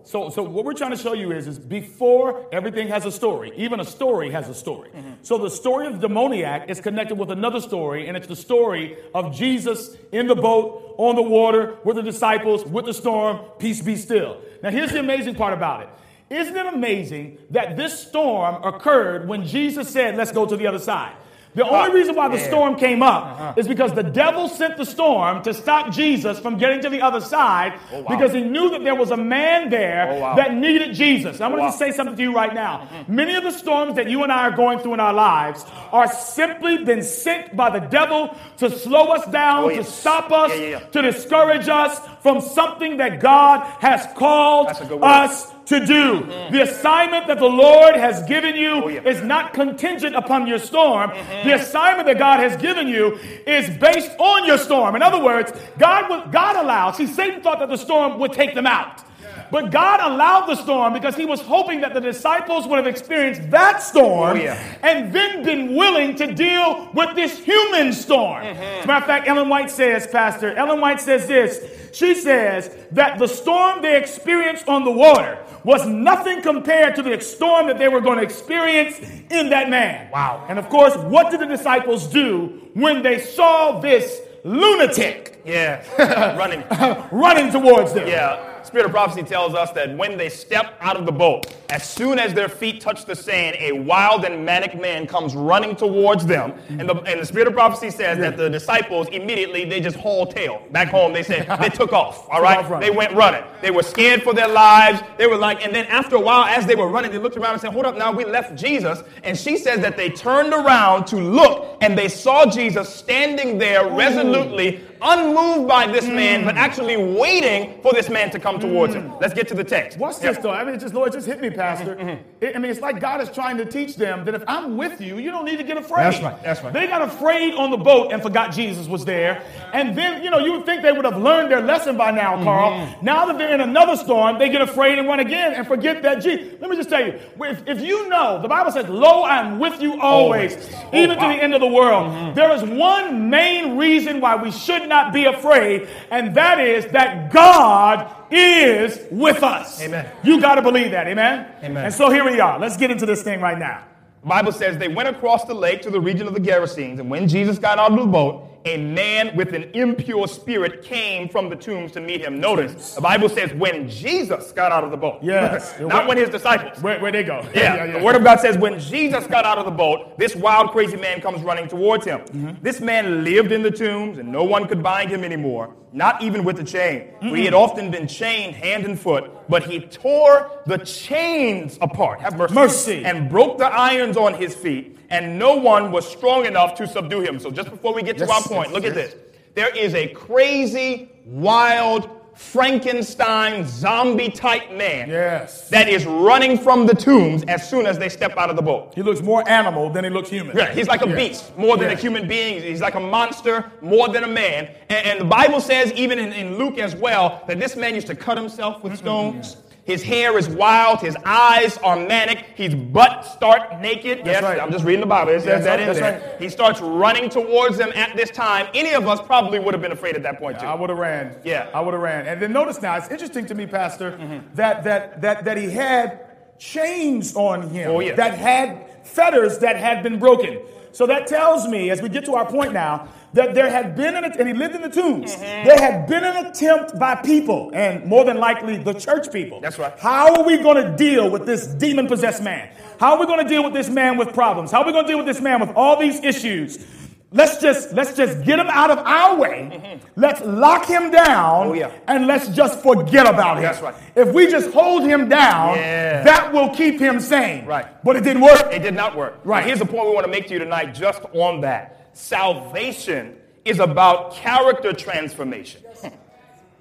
[0.05, 3.53] So, so what we're trying to show you is, is before everything has a story,
[3.57, 4.91] even a story has a story.
[4.91, 5.13] Mm-hmm.
[5.23, 8.97] So the story of the demoniac is connected with another story, and it's the story
[9.15, 13.81] of Jesus in the boat, on the water, with the disciples, with the storm, peace
[13.83, 14.41] be still.
[14.63, 15.89] Now here's the amazing part about it.
[16.31, 20.79] Isn't it amazing that this storm occurred when Jesus said, let's go to the other
[20.79, 21.17] side?
[21.55, 23.55] The only reason why the storm came up uh-huh.
[23.57, 27.21] is because the devil sent the storm to stop Jesus from getting to the other
[27.21, 28.09] side oh, wow.
[28.09, 30.37] because he knew that there was a man there oh, wow.
[30.37, 31.41] that needed Jesus.
[31.41, 31.71] I'm going to wow.
[31.73, 32.79] say something to you right now.
[32.79, 33.15] Mm-hmm.
[33.15, 36.11] Many of the storms that you and I are going through in our lives are
[36.13, 39.87] simply been sent by the devil to slow us down, oh, yes.
[39.87, 45.53] to stop us, yeah, yeah, to discourage us from something that God has called us
[45.71, 46.21] to do.
[46.21, 46.53] Mm-hmm.
[46.53, 49.03] The assignment that the Lord has given you oh, yeah.
[49.03, 51.11] is not contingent upon your storm.
[51.11, 51.49] Mm-hmm.
[51.49, 54.97] The assignment that God has given you is based on your storm.
[54.97, 56.97] In other words, God will, God allows.
[56.97, 59.05] See, Satan thought that the storm would take them out.
[59.51, 63.51] But God allowed the storm because he was hoping that the disciples would have experienced
[63.51, 64.79] that storm oh, yeah.
[64.83, 68.45] and then been willing to deal with this human storm.
[68.45, 68.63] Mm-hmm.
[68.63, 71.79] As a matter of fact, Ellen White says, Pastor, Ellen White says this.
[71.93, 77.21] She says that the storm they experienced on the water was nothing compared to the
[77.21, 78.99] storm that they were going to experience
[79.31, 80.11] in that man.
[80.13, 80.47] Wow.
[80.49, 85.43] And of course, what did the disciples do when they saw this lunatic?
[85.45, 85.85] Yeah,
[86.37, 86.63] running.
[87.11, 88.07] running towards them.
[88.07, 91.89] Yeah Spirit of prophecy tells us that when they step out of the boat, as
[91.89, 96.27] soon as their feet touch the sand, a wild and manic man comes running towards
[96.27, 96.53] them.
[96.69, 100.27] And the, and the Spirit of prophecy says that the disciples immediately they just haul
[100.27, 101.13] tail back home.
[101.13, 102.29] They said they took off.
[102.31, 103.45] All right, they went running.
[103.63, 105.01] They were scared for their lives.
[105.17, 107.53] They were like, and then after a while, as they were running, they looked around
[107.53, 111.07] and said, "Hold up, now we left Jesus." And she says that they turned around
[111.07, 116.97] to look, and they saw Jesus standing there resolutely, unmoved by this man, but actually
[116.97, 119.13] waiting for this man to come towards him.
[119.21, 119.99] Let's get to the text.
[119.99, 120.35] What's Yep.
[120.35, 120.51] this though?
[120.51, 121.97] I mean, it just Lord, just hit me, Pastor.
[121.97, 124.77] Mm-hmm, It- I mean, it's like God is trying to teach them that if I'm
[124.77, 126.05] with you, you don't need to get afraid.
[126.05, 126.73] That's right, that's right.
[126.73, 130.39] They got afraid on the boat and forgot Jesus was there, and then you know
[130.39, 132.73] you would think they would have learned their lesson by now, Carl.
[132.73, 133.05] Mm-hmm.
[133.05, 136.17] Now that they're in another storm, they get afraid and run again and forget that
[136.23, 136.61] Jesus.
[136.61, 139.81] Let me just tell you, if, if you know, the Bible says, "Lo, I'm with
[139.81, 140.69] you always, Always.
[140.93, 141.29] even Oh, wow.
[141.31, 142.35] to the end of the world." Mm-hmm.
[142.35, 147.33] There is one main reason why we should not be afraid, and that is that
[147.33, 149.81] God is with us.
[149.81, 150.07] Amen.
[150.23, 151.07] You got to believe that.
[151.07, 151.47] Amen.
[151.65, 151.87] Amen.
[151.87, 152.59] And so here we are.
[152.59, 153.87] Let's get into this thing right now.
[154.21, 157.11] The Bible says they went across the lake to the region of the Gerasenes, and
[157.11, 161.49] when Jesus got out of the boat, a man with an impure spirit came from
[161.49, 162.41] the tombs to meet him.
[162.41, 165.23] Notice, the Bible says when Jesus got out of the boat.
[165.23, 165.79] Yes.
[165.81, 166.83] Not when his disciples.
[166.83, 167.47] Where, where they go?
[167.55, 170.71] Yeah, the Word of God says when Jesus got out of the boat, this wild,
[170.73, 172.21] crazy man comes running towards him.
[172.21, 172.63] Mm-hmm.
[172.63, 176.45] This man lived in the tombs, and no one could bind him anymore, not even
[176.45, 177.09] with a chain.
[177.21, 182.21] For he had often been chained hand and foot, but he tore the chains apart.
[182.21, 182.55] Have mercy.
[182.55, 183.05] Mercy.
[183.05, 187.21] And broke the irons on his feet, and no one was strong enough to subdue
[187.21, 187.39] him.
[187.39, 189.17] So just before we get to Yes, our point, yes, look at this.
[189.55, 192.09] There is a crazy, wild,
[192.41, 195.69] Frankenstein zombie type man Yes.
[195.69, 198.93] that is running from the tombs as soon as they step out of the boat.
[198.95, 200.57] He looks more animal than he looks human.
[200.57, 201.15] Yeah, he's like a Yeah.
[201.17, 201.97] beast, more than Yeah.
[201.97, 202.63] a human being.
[202.63, 204.69] He's like a monster, more than a man.
[204.89, 208.07] And, and the Bible says, even in, in Luke as well, that this man used
[208.09, 209.57] to cut himself with stones.
[209.91, 211.01] His hair is wild.
[211.01, 212.39] His eyes are manic.
[212.55, 214.23] His butt start naked.
[214.25, 214.61] yes, right.
[214.61, 215.33] I'm just reading the Bible.
[215.33, 216.21] It says That's that in there.
[216.31, 216.41] right.
[216.41, 218.69] He starts running towards them at this time.
[218.73, 220.67] Any of us probably would have been afraid at that point too.
[220.67, 221.37] I would have ran.
[221.45, 221.69] Yeah.
[221.75, 222.27] I would have ran.
[222.29, 224.55] And then notice now, it's interesting to me, Pastor, mm-hmm.
[224.55, 226.21] that that that that he had
[226.59, 228.15] chains on him Oh, yeah.
[228.15, 230.61] that had fetters that had been broken.
[230.93, 234.17] So that tells me, as we get to our point now, that there had been
[234.17, 234.39] an attempt.
[234.41, 235.35] and he lived in the tombs.
[235.37, 235.67] Mm-hmm.
[235.69, 239.61] There had been an attempt by people, and more than likely the church people.
[239.61, 239.97] That's right.
[239.99, 242.71] How are we going to deal with this demon possessed man?
[242.99, 244.71] How are we going to deal with this man with problems?
[244.71, 246.85] How are we going to deal with this man with all these issues?
[247.33, 250.01] Let's just let's just get him out of our way.
[250.17, 251.71] Let's lock him down, Mm-hmm.
[251.71, 251.93] Oh, yeah.
[252.09, 253.63] and let's just forget about him.
[253.63, 253.95] That's right.
[254.17, 256.25] If we just hold him down, Yeah.
[256.25, 257.67] that will keep him sane.
[257.67, 257.87] Right.
[258.03, 258.73] But it didn't work.
[258.73, 259.39] It did not work.
[259.45, 259.65] Right.
[259.65, 262.00] Here's the point we want to make to you tonight just on that.
[262.21, 265.83] Salvation is about character transformation,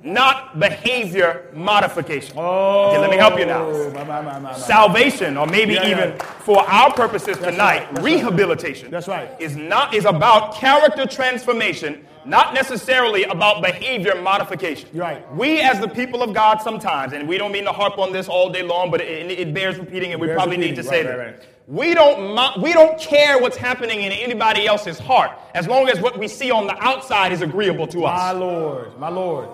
[0.03, 2.35] not behavior modification.
[2.37, 3.63] Oh, Okay, let me help you now.
[3.65, 4.53] Oh, my, my, my, my.
[4.57, 5.91] Salvation, or maybe Yeah, yeah.
[6.07, 9.29] even for our purposes tonight, right, that's rehabilitation That's right.
[9.39, 14.89] is not is about character transformation, not necessarily about behavior modification.
[14.93, 15.19] Right.
[15.33, 18.27] We as the people of God sometimes, and we don't mean to harp on this
[18.27, 21.07] all day long, but it, it bears repeating, and we probably need to repeating.
[21.07, 21.58] say Right, that.
[21.69, 21.89] Right, right.
[21.89, 26.17] We don't we don't care what's happening in anybody else's heart, as long as what
[26.17, 28.17] we see on the outside is agreeable to us.
[28.17, 29.49] My Lord, my Lord.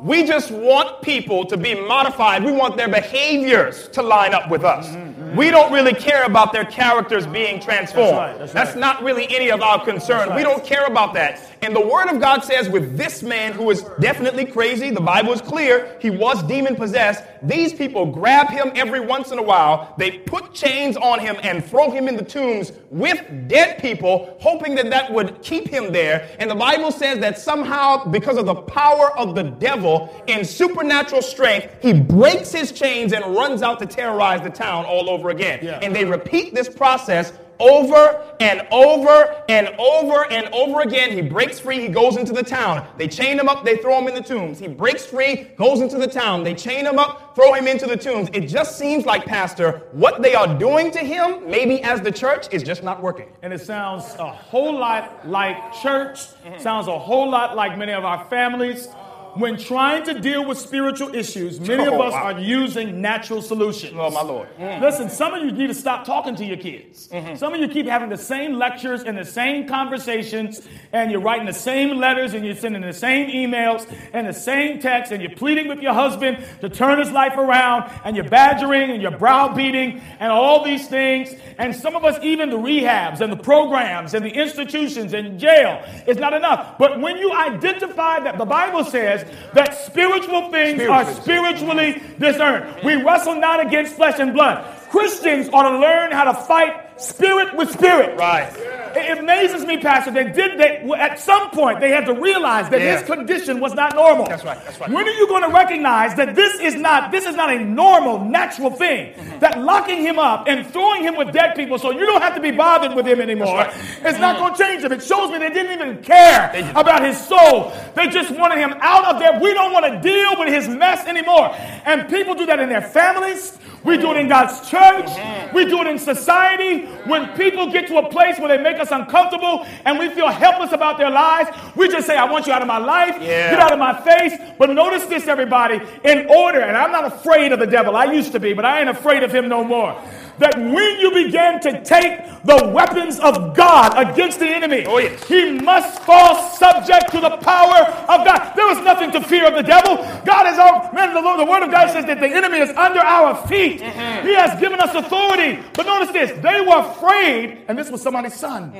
[0.00, 2.42] We just want people to be modified.
[2.42, 4.96] We want their behaviors to line up with us.
[5.36, 8.12] We don't really care about their characters being transformed.
[8.12, 10.30] Mm-hmm, That's right, that's not really any of our concern.
[10.30, 11.49] That's We don't care about that.
[11.62, 15.32] And the Word of God says, with this man who is definitely crazy, the Bible
[15.32, 17.22] is clear, he was demon possessed.
[17.42, 21.64] These people grab him every once in a while, they put chains on him and
[21.64, 26.28] throw him in the tombs with dead people, hoping that that would keep him there.
[26.38, 31.22] And the Bible says that somehow, because of the power of the devil in supernatural
[31.22, 35.60] strength, he breaks his chains and runs out to terrorize the town all over again.
[35.62, 35.78] Yeah.
[35.82, 41.12] And they repeat this process over and over and over and over again.
[41.12, 42.86] He breaks free, he goes into the town.
[42.96, 44.58] They chain him up, they throw him in the tombs.
[44.58, 46.42] He breaks free, goes into the town.
[46.42, 48.28] They chain him up, throw him into the tombs.
[48.32, 52.46] It just seems like, Pastor, what they are doing to him, maybe as the church,
[52.52, 53.28] is just not working.
[53.42, 56.20] And it sounds a whole lot like church,
[56.58, 58.88] sounds a whole lot like many of our families.
[59.34, 63.94] When trying to deal with spiritual issues, many of Oh, us are using natural solutions.
[63.96, 64.48] Oh, my Lord.
[64.58, 67.08] Listen, some of you need to stop talking to your kids.
[67.08, 67.36] Mm-hmm.
[67.36, 71.46] Some of you keep having the same lectures and the same conversations, and you're writing
[71.46, 75.34] the same letters and you're sending the same emails and the same texts, and you're
[75.36, 80.00] pleading with your husband to turn his life around, and you're badgering and you're browbeating
[80.18, 81.34] and all these things.
[81.58, 85.84] And some of us, even the rehabs and the programs and the institutions and jail
[86.06, 86.78] is not enough.
[86.78, 92.84] But when you identify that the Bible says says that spiritual things are spiritually discerned.
[92.84, 94.64] We wrestle not against flesh and blood.
[94.88, 98.18] Christians ought to learn how to fight spirit with spirit.
[98.18, 98.52] Right.
[98.96, 100.10] It amazes me, Pastor.
[100.10, 102.98] They did they at some point they had to realize that Yeah.
[102.98, 104.26] his condition was not normal.
[104.26, 104.90] That's right, that's right.
[104.90, 108.24] When are you going to recognize that this is not this is not a normal,
[108.24, 109.12] natural thing?
[109.12, 109.38] Mm-hmm.
[109.38, 112.40] That locking him up and throwing him with dead people so you don't have to
[112.40, 113.58] be bothered with him anymore.
[113.58, 113.70] Right.
[113.70, 114.06] Mm-hmm.
[114.06, 114.92] It's not going to change him.
[114.92, 117.72] It shows me they didn't even care about his soul.
[117.94, 119.38] They just wanted him out of there.
[119.40, 121.54] We don't want to deal with his mess anymore.
[121.84, 123.56] And people do that in their families.
[123.84, 125.06] We do it in God's church.
[125.06, 125.56] Mm-hmm.
[125.56, 126.86] We do it in society.
[127.06, 130.72] When people get to a place where they make us uncomfortable and we feel helpless
[130.72, 133.16] about their lives, we just say, I want you out of my life.
[133.20, 133.50] Yeah.
[133.50, 134.38] Get out of my face.
[134.58, 137.96] But notice this, everybody, in order, and I'm not afraid of the devil.
[137.96, 140.00] I used to be, but I ain't afraid of him no more.
[140.40, 145.22] That when you begin to take the weapons of God against the enemy, Oh, yes.
[145.24, 148.54] he must fall subject to the power of God.
[148.56, 149.96] There is nothing to fear of the devil.
[150.24, 151.12] God is our man.
[151.12, 153.82] The, Lord, the word of God says that the enemy is under our feet.
[153.82, 154.26] Mm-hmm.
[154.26, 155.62] He has given us authority.
[155.74, 158.72] But notice this: they were afraid, and this was somebody's son.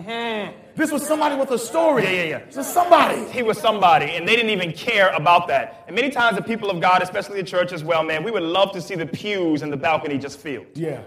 [0.76, 2.04] This was somebody with a story.
[2.04, 2.14] Mm-hmm.
[2.14, 2.44] Yeah, yeah, yeah.
[2.46, 3.30] This is somebody.
[3.30, 5.84] He was somebody, and they didn't even care about that.
[5.86, 8.42] And many times, the people of God, especially the church as well, man, we would
[8.42, 10.66] love to see the pews and the balcony just filled.
[10.74, 11.02] Yeah.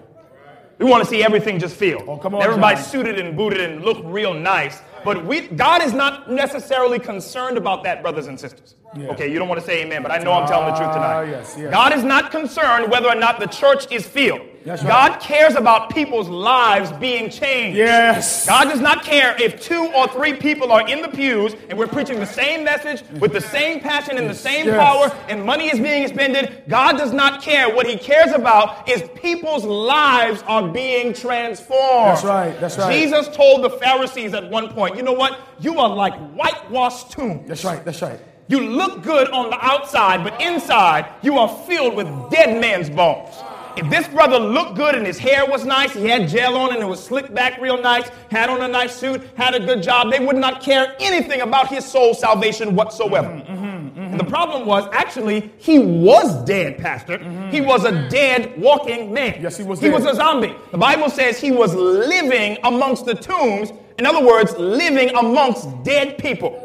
[0.80, 2.04] We want to see everything just filled.
[2.08, 2.86] Oh, come on, Everybody John.
[2.86, 4.82] suited and booted and look real nice.
[5.06, 8.76] But we, God is not necessarily concerned about that, brothers and sisters.
[8.96, 9.08] Yeah.
[9.10, 11.22] Okay, you don't want to say amen, but I know I'm telling the truth Ah,
[11.22, 11.30] tonight.
[11.32, 11.72] yes, yes.
[11.72, 14.42] God is not concerned whether or not the church is filled.
[14.66, 14.82] Right.
[14.82, 17.78] God cares about people's lives being changed.
[17.78, 18.46] Yes.
[18.48, 21.88] God does not care if two or three people are in the pews and we're
[21.88, 24.78] preaching the same message with the same passion and the same Yes.
[24.78, 26.64] power and money is being expended.
[26.70, 27.74] God does not care.
[27.74, 32.08] What he cares about is people's lives are being transformed.
[32.18, 32.94] That's right, that's right.
[32.94, 35.40] Jesus told the Pharisees at one point, you know what?
[35.60, 37.48] You are like whitewashed tombs.
[37.48, 37.84] That's right.
[37.84, 38.20] That's right.
[38.48, 43.34] You look good on the outside, but inside you are filled with dead man's bones.
[43.76, 46.82] If this brother looked good and his hair was nice, he had gel on and
[46.82, 50.12] it was slicked back real nice, had on a nice suit, had a good job,
[50.12, 53.30] they would not care anything about his soul salvation whatsoever.
[53.30, 57.18] And the problem was actually he was dead, Pastor.
[57.50, 59.40] He was a dead walking man.
[59.42, 59.94] Yes, he was He dead.
[59.96, 60.54] was a zombie.
[60.72, 63.72] The Bible says he was living amongst the tombs.
[63.98, 66.60] In other words, living amongst dead people.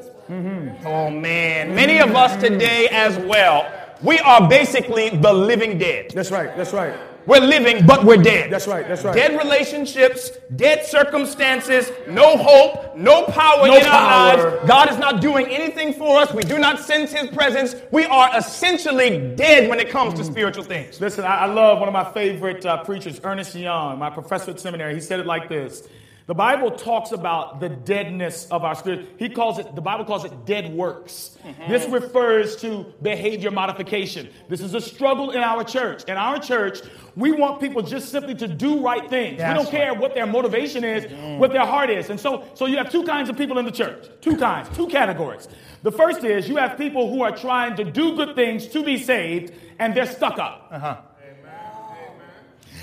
[0.85, 3.67] Oh man, many of us today as well,
[4.03, 6.11] we are basically the living dead.
[6.15, 6.57] That's right.
[6.57, 6.95] That's right.
[7.27, 8.51] We're living, but we're dead.
[8.51, 9.15] That's right, that's right.
[9.15, 13.91] Dead relationships, dead circumstances, no hope, no power No in power.
[13.91, 14.67] our lives.
[14.67, 16.33] God is not doing anything for us.
[16.33, 17.75] We do not sense His presence.
[17.91, 21.03] We are essentially dead when it comes to spiritual things.
[21.03, 24.59] Listen, I, I love one of my favorite uh, preachers, Ernest Young, my professor at
[24.61, 24.95] seminary.
[24.95, 25.87] He said it like this.
[26.29, 29.15] The Bible talks about the deadness of our spirit.
[29.19, 31.39] He calls it, the Bible calls it dead works.
[31.71, 31.95] This mm-hmm.
[31.95, 34.29] refers to behavior modification.
[34.47, 36.05] This is a struggle in our church.
[36.05, 36.81] In our church,
[37.17, 39.39] we want people just simply to do right things.
[39.39, 41.39] we don't care what their motivation is, mm-hmm.
[41.39, 42.11] what their heart is.
[42.11, 44.09] And so, so you have two kinds of people in the church.
[44.21, 45.49] Two kinds, two categories.
[45.83, 48.99] The first is you have people who are trying to do good things to be
[48.99, 50.69] saved, and they're stuck up.
[50.71, 50.97] Uh-huh.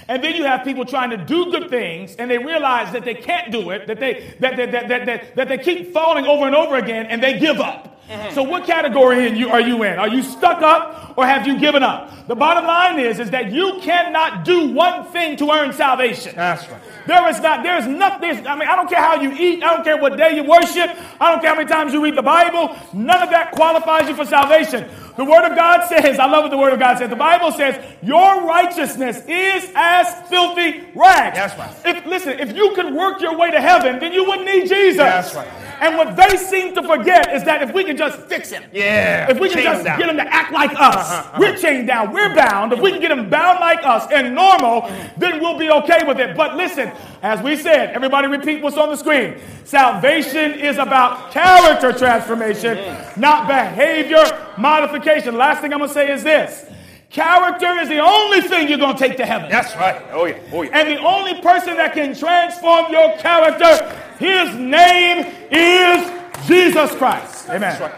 [0.07, 3.15] And then you have people trying to do good things and they realize that they
[3.15, 6.45] can't do it, that they, that, that, that, that, that, that they keep falling over
[6.45, 7.94] and over again and they give up.
[8.33, 9.97] So what category in you, are you in?
[9.97, 12.27] Are you stuck up or have you given up?
[12.27, 16.35] The bottom line is, is that you cannot do one thing to earn salvation.
[16.35, 16.81] That's right.
[17.07, 19.83] There is not, there's nothing, I mean, I don't care how you eat, I don't
[19.83, 20.89] care what day you worship,
[21.19, 24.15] I don't care how many times you read the Bible, none of that qualifies you
[24.15, 24.89] for salvation.
[25.15, 27.09] The Word of God says, I love what the Word of God says.
[27.09, 31.37] The Bible says, your righteousness is as filthy rags.
[31.37, 31.95] That's right.
[31.95, 34.97] If, listen, if you could work your way to heaven, then you wouldn't need Jesus.
[34.97, 35.47] That's right.
[35.79, 39.29] And what they seem to forget is that if we can just fix him, Yeah.
[39.29, 41.37] if we can just him get him to act like us, uh-huh, uh-huh.
[41.39, 42.73] we're chained down, we're bound.
[42.73, 46.19] If we can get him bound like us and normal, then we'll be okay with
[46.19, 46.35] it.
[46.35, 46.91] But listen,
[47.21, 49.37] as we said, everybody repeat what's on the screen.
[49.63, 52.77] Salvation is about character transformation,
[53.17, 54.23] not behavior
[54.57, 55.37] modification.
[55.37, 56.65] Last thing I'm going to say is this
[57.15, 59.49] character is the only thing you're going to take to heaven.
[59.49, 60.01] That's right.
[60.11, 60.37] Oh yeah.
[60.51, 60.77] Oh yeah.
[60.77, 63.73] And the only person that can transform your character,
[64.19, 66.11] his name is
[66.45, 67.49] Jesus Christ.
[67.49, 67.91] Amen.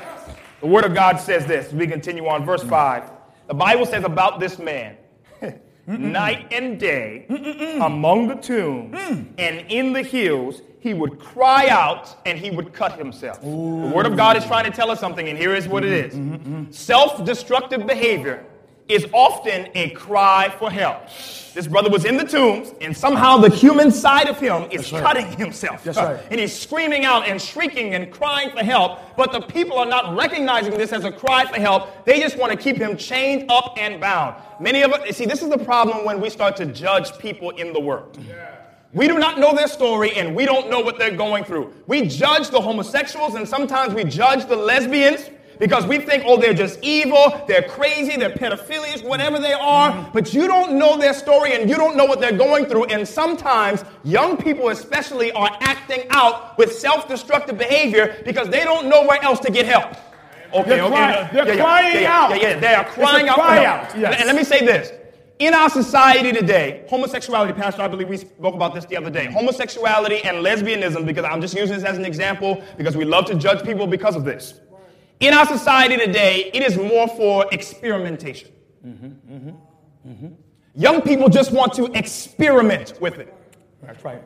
[0.61, 1.71] The Word of God says this.
[1.71, 3.11] We continue on, verse 5.
[3.47, 4.97] The Bible says about this man
[5.87, 7.25] night and day
[7.81, 9.27] among the tombs mm.
[9.37, 13.41] and in the hills, he would cry out and he would cut himself.
[13.41, 15.91] The Word of God is trying to tell us something, and here is what it
[15.91, 18.45] is self destructive behavior
[18.87, 21.09] is often a cry for help.
[21.57, 25.01] This brother was in the tombs, and somehow the human side of him is right.
[25.01, 25.83] cutting himself.
[25.83, 26.23] That's right.
[26.29, 30.15] And he's screaming out and shrieking and crying for help, but the people are not
[30.15, 32.05] recognizing this as a cry for help.
[32.05, 34.35] They just want to keep him chained up and bound.
[34.59, 37.73] Many of us, see, this is the problem when we start to judge people in
[37.73, 38.19] the world.
[38.93, 41.73] We do not know their story and we don't know what they're going through.
[41.87, 46.53] We judge the homosexuals and sometimes we judge the lesbians because we think, oh, they're
[46.53, 51.53] just evil, they're crazy, they're pedophilias, whatever they are, but you don't know their story
[51.53, 52.85] and you don't know what they're going through.
[52.85, 58.87] And sometimes young people, especially, are acting out with self destructive behavior because they don't
[58.87, 59.95] know where else to get help.
[60.53, 60.95] Okay, They're okay.
[60.95, 62.29] cry- they're yeah, crying yeah, yeah, out.
[62.29, 63.35] Yeah, yeah, they are crying out.
[63.35, 64.15] cry out, yes.
[64.17, 64.91] And let me say this.
[65.39, 69.25] In our society today, homosexuality, Pastor, I believe we spoke about this the other day.
[69.25, 73.35] Homosexuality and lesbianism, because I'm just using this as an example, because we love to
[73.35, 74.61] judge people because of this.
[75.19, 78.51] In our society today, it is more for experimentation.
[80.75, 83.33] Young people just want to experiment with it.
[83.81, 84.21] That's right.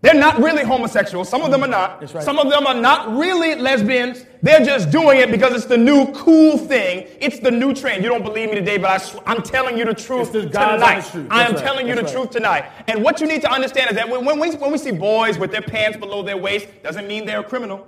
[0.00, 1.24] They're not really homosexual.
[1.24, 2.00] Some of them are not.
[2.00, 2.22] That's right.
[2.22, 4.26] Some of them are not really lesbians.
[4.42, 7.06] They're just doing it because it's the new cool thing.
[7.22, 8.02] It's the new trend.
[8.04, 10.50] You don't believe me today, but I sw- I'm telling you the truth It's the
[10.50, 11.06] tonight.
[11.10, 11.26] truth.
[11.30, 11.64] I am right.
[11.64, 12.22] telling you That's the right.
[12.24, 12.64] truth tonight.
[12.86, 15.38] And what you need to understand is that when, when, we, when we see boys
[15.38, 17.86] with their pants below their waist, doesn't mean they're a criminal.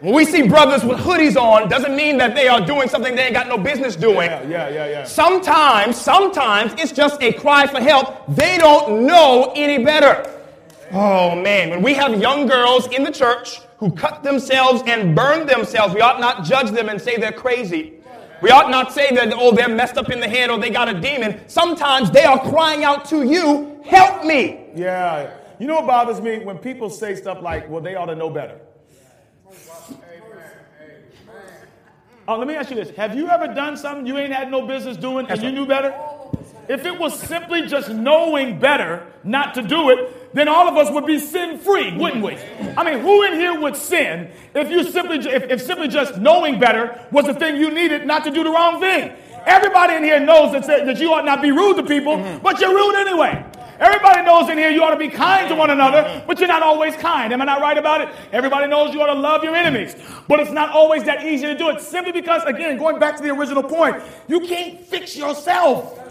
[0.00, 3.24] When we see brothers with hoodies on, doesn't mean that they are doing something they
[3.24, 4.30] ain't got no business doing.
[4.30, 5.04] Yeah, yeah, yeah, yeah.
[5.04, 8.26] Sometimes, sometimes it's just a cry for help.
[8.28, 10.30] They don't know any better.
[10.92, 15.46] Oh man, when we have young girls in the church who cut themselves and burn
[15.46, 17.94] themselves, we ought not judge them and say they're crazy.
[18.42, 20.90] We ought not say that, oh, they're messed up in the head or they got
[20.90, 21.40] a demon.
[21.48, 24.66] Sometimes they are crying out to you, help me.
[24.74, 25.30] Yeah.
[25.58, 26.40] You know what bothers me?
[26.40, 28.60] When people say stuff like, well, they ought to know better.
[32.28, 32.90] Uh, let me ask you this.
[32.96, 35.94] Have you ever done something you ain't had no business doing and you knew better?
[36.68, 40.92] If it was simply just knowing better not to do it, then all of us
[40.92, 42.36] would be sin free, wouldn't we?
[42.76, 46.58] I mean, who in here would sin if you simply, if, if simply just knowing
[46.58, 49.12] better was the thing you needed not to do the wrong thing?
[49.46, 52.74] Everybody in here knows that, that you ought not be rude to people, but you're
[52.74, 53.44] rude anyway.
[53.78, 55.80] Everybody knows in here you ought to be kind to one mm-hmm.
[55.80, 56.26] another, mm-hmm.
[56.26, 57.32] but you're not always kind.
[57.32, 58.08] Am I not right about it?
[58.32, 59.94] Everybody knows you ought to love your enemies,
[60.28, 63.22] but it's not always that easy to do it simply because, again, going back to
[63.22, 66.05] the original point, you can't fix yourself.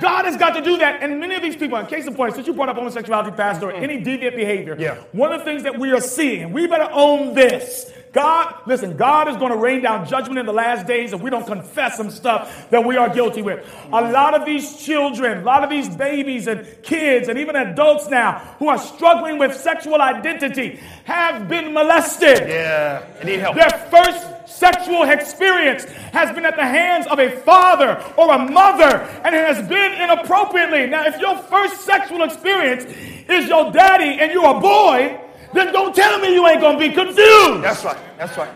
[0.00, 1.02] God has got to do that.
[1.02, 3.70] And many of these people, in case in point, since you brought up homosexuality, Pastor,
[3.70, 4.96] or any deviant behavior, Yeah.
[5.12, 7.92] one of the things that we are seeing, we better own this.
[8.12, 11.30] God, listen, God is going to rain down judgment in the last days if we
[11.30, 13.60] don't confess some stuff that we are guilty with.
[13.60, 14.12] A mm-hmm.
[14.12, 18.38] lot of these children, a lot of these babies and kids, and even adults now
[18.58, 22.48] who are struggling with sexual identity have been molested.
[22.48, 23.56] Yeah, I need help.
[23.56, 29.06] Their first sexual experience has been at the hands of a father or a mother,
[29.24, 30.86] and it has been inappropriately.
[30.86, 32.84] Now, if your first sexual experience
[33.28, 35.20] is your daddy and you're a boy,
[35.54, 37.62] then don't tell me you ain't gonna be confused.
[37.62, 37.98] That's right.
[38.18, 38.50] That's right.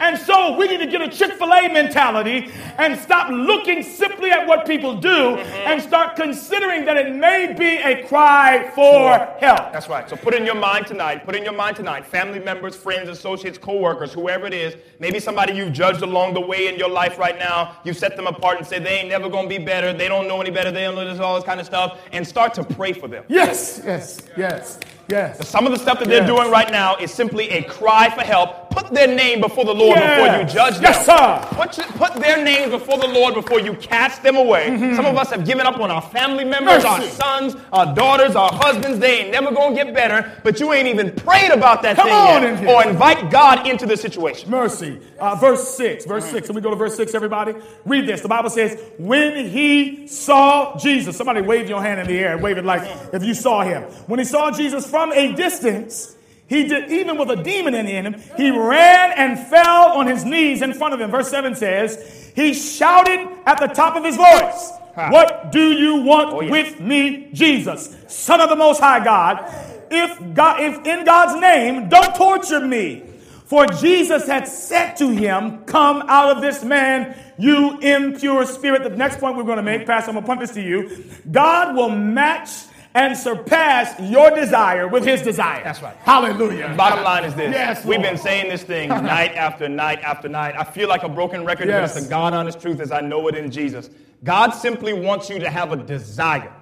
[0.00, 4.30] And so we need to get a Chick fil A mentality and stop looking simply
[4.30, 5.52] at what people do mm-hmm.
[5.66, 9.72] and start considering that it may be a cry for help.
[9.72, 10.08] That's right.
[10.08, 13.58] So put in your mind tonight, put in your mind tonight, family members, friends, associates,
[13.58, 17.38] co-workers, whoever it is, maybe somebody you've judged along the way in your life right
[17.38, 20.28] now, you've set them apart and say they ain't never gonna be better, they don't
[20.28, 22.64] know any better, they don't know this, all this kind of stuff, and start to
[22.64, 23.24] pray for them.
[23.28, 24.78] Yes, yes, yes,
[25.08, 25.48] yes.
[25.48, 26.28] Some of the stuff that they're Yes.
[26.28, 28.70] doing right now is simply a cry for help.
[28.70, 30.82] Put their name before the Lord before you judge them.
[30.84, 31.40] Yes, sir.
[31.56, 34.66] Put, put their names before the Lord before you cast them away.
[34.94, 37.08] Some of us have given up on our family members, our Mm-hmm.
[37.08, 38.98] Sons, our daughters, our husbands.
[38.98, 42.14] They ain't never gonna get better, but you ain't even prayed about that Come thing
[42.14, 44.50] on yet, in or invite God into the situation.
[44.50, 44.98] Mercy.
[45.18, 46.04] Uh, verse 6.
[46.04, 46.46] Verse 6.
[46.46, 47.54] Can we go to verse 6, everybody?
[47.84, 48.20] Read this.
[48.20, 52.42] The Bible says, When he saw Jesus, somebody wave your hand in the air and
[52.42, 53.82] wave it like if you saw him.
[54.06, 56.14] When he saw Jesus from a distance,
[56.46, 60.62] he did, even with a demon in him, he ran and fell on his knees
[60.62, 61.10] in front of him.
[61.10, 66.32] Verse 7 says, He shouted at the top of his voice, What do you want
[66.32, 66.50] Oh, yes.
[66.50, 69.44] with me, Jesus, Son of the Most High God?
[69.90, 73.02] If God, if in God's name, don't torture me.
[73.48, 78.82] For Jesus had said to him, Come out of this man, you impure spirit.
[78.82, 81.02] The next point we're going to make, Pastor, I'm going to punt this to you.
[81.32, 82.50] God will match
[82.94, 85.64] and surpass your desire with his desire.
[85.64, 85.96] That's right.
[85.98, 86.74] Hallelujah.
[86.76, 87.54] Bottom line is this.
[87.54, 90.54] Yes, We've been saying this thing night after night after night.
[90.54, 91.92] I feel like a broken record, Yes.
[91.92, 93.88] but it's the God honest truth as I know it in Jesus.
[94.24, 96.52] God simply wants you to have a desire.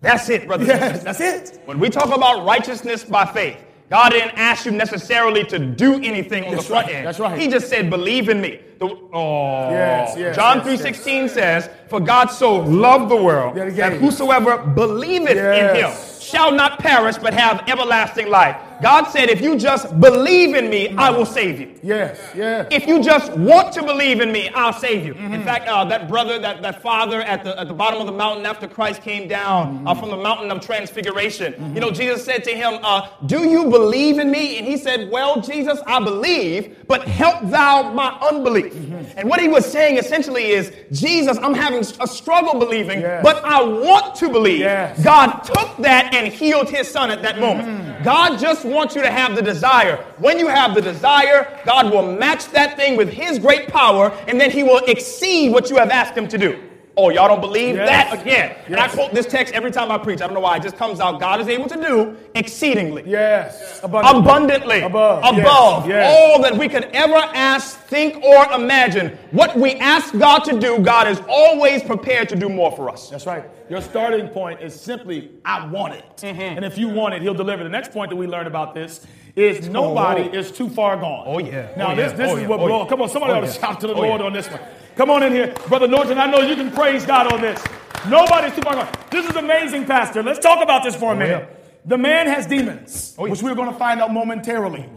[0.00, 1.60] That's it, brothers and Yes, that's it.
[1.66, 6.46] When we talk about righteousness by faith, God didn't ask you necessarily to do anything
[6.46, 7.06] on That's the front right, end.
[7.06, 7.38] that's right.
[7.38, 8.58] He just said, believe in me.
[8.78, 13.68] The, oh, Yes, yes, John yes, 3.16 says, for God so loved the world That
[13.68, 14.00] he that gave.
[14.00, 18.56] whosoever believeth in him shall not perish but have everlasting life.
[18.82, 21.74] God said, if you just believe in me, I will save you.
[21.82, 22.66] Yes, yes.
[22.70, 25.14] If you just want to believe in me, I'll save you.
[25.14, 28.12] In fact, uh, that brother, that, that father at the, at the bottom of the
[28.12, 32.44] mountain after Christ came down uh, from the mountain of transfiguration, you know, Jesus said
[32.44, 34.58] to him, uh, Do you believe in me?
[34.58, 38.74] And he said, Well, Jesus, I believe, but help thou my unbelief.
[39.16, 43.22] And what he was saying essentially is, Jesus, I'm having a struggle believing, Yes.
[43.22, 44.60] but I want to believe.
[44.60, 45.02] Yes.
[45.02, 47.91] God took that and healed his son at that moment.
[48.04, 49.96] God just wants you to have the desire.
[50.18, 54.40] When you have the desire, God will match that thing with his great power, and
[54.40, 56.71] then he will exceed what you have asked him to do.
[56.94, 57.88] Oh, y'all don't believe Yes.
[58.10, 58.54] that again?
[58.66, 60.20] And I quote this text every time I preach.
[60.20, 60.56] I don't know why.
[60.58, 61.18] It just comes out.
[61.20, 63.02] God is able to do exceedingly.
[63.06, 63.80] Yes.
[63.82, 64.20] Abundantly.
[64.20, 65.18] Abundantly, Above.
[65.38, 65.94] above Yes.
[65.96, 66.16] Yes.
[66.34, 69.16] all that we could ever ask, think, or imagine.
[69.30, 73.08] What we ask God to do, God is always prepared to do more for us.
[73.08, 73.44] That's right.
[73.70, 76.04] Your starting point is simply, I want it.
[76.18, 76.40] Mm-hmm.
[76.40, 77.62] And if you want it, he'll deliver.
[77.64, 80.38] The next point that we learn about this is nobody Oh.
[80.38, 81.24] is too far gone.
[81.26, 81.68] Oh, yeah.
[81.74, 82.48] Now, Oh, this, this Oh, is yeah.
[82.48, 82.82] what Oh, blows.
[82.84, 82.88] yeah.
[82.90, 84.26] Come on, somebody Oh, ought to shout to the Oh, Lord yeah.
[84.26, 84.60] on this one.
[84.96, 85.54] Come on in here.
[85.68, 87.62] Brother Norton, I know you can praise God on this.
[88.08, 88.88] Nobody's too far gone.
[89.10, 90.22] This is amazing, Pastor.
[90.22, 91.48] Let's talk about this for a minute.
[91.84, 93.30] The man has demons, Oh, yeah.
[93.32, 94.88] which we're going to find out momentarily.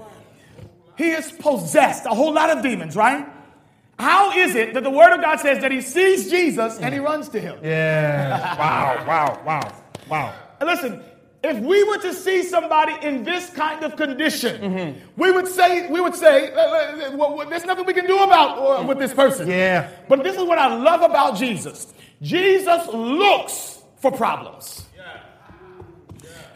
[0.98, 3.28] He is possessed, a whole lot of demons, right?
[3.98, 7.00] How is it that the Word of God says that he sees Jesus and he
[7.00, 7.58] runs to him?
[7.64, 8.58] Yeah.
[8.60, 9.74] wow, wow, wow,
[10.10, 10.34] wow.
[10.60, 11.02] And Listen,
[11.46, 16.02] if we were to see somebody in this kind of condition, we would say, we
[16.02, 19.14] would say, uh, uh, well, well, there's nothing we can do about uh, with this
[19.14, 19.48] person.
[19.48, 19.90] Yeah.
[20.10, 21.94] But this is what I love about Jesus.
[22.22, 24.86] Jesus looks for problems.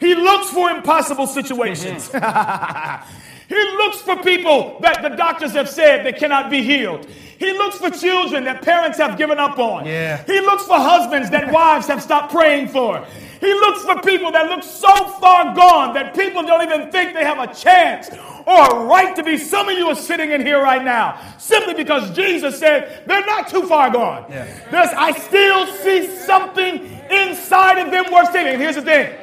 [0.00, 2.10] He looks for impossible situations.
[2.12, 7.06] he looks for people that the doctors have said they cannot be healed.
[7.38, 9.84] He looks for children that parents have given up on.
[9.84, 10.24] Yeah.
[10.24, 13.06] He looks for husbands that wives have stopped praying for.
[13.40, 17.24] He looks for people that look so far gone that people don't even think they
[17.24, 18.10] have a chance
[18.46, 19.38] or a right to be.
[19.38, 23.48] Some of you are sitting in here right now simply because Jesus said they're not
[23.48, 24.26] too far gone.
[24.28, 24.44] Yeah.
[24.70, 28.52] There's, I still see something inside of them worth saving.
[28.52, 29.16] And here's the thing.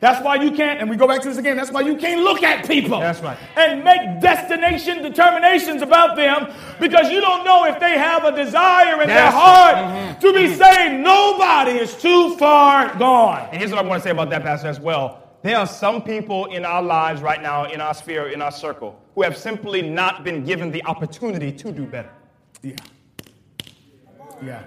[0.00, 2.20] That's why you can't, and we go back to this again, that's why you can't
[2.22, 3.00] look at people.
[3.00, 3.36] That's right.
[3.56, 9.02] And make destination determinations about them because you don't know if they have a desire
[9.02, 11.00] in their That's- heart mhm, to be saved.
[11.02, 13.48] Nobody is too far gone.
[13.50, 15.24] And here's what I want to say about that, Pastor, as well.
[15.42, 19.00] There are some people in our lives right now, in our sphere, in our circle,
[19.16, 22.10] who have simply not been given the opportunity to do better.
[22.62, 22.74] Yeah.
[24.42, 24.62] Yeah.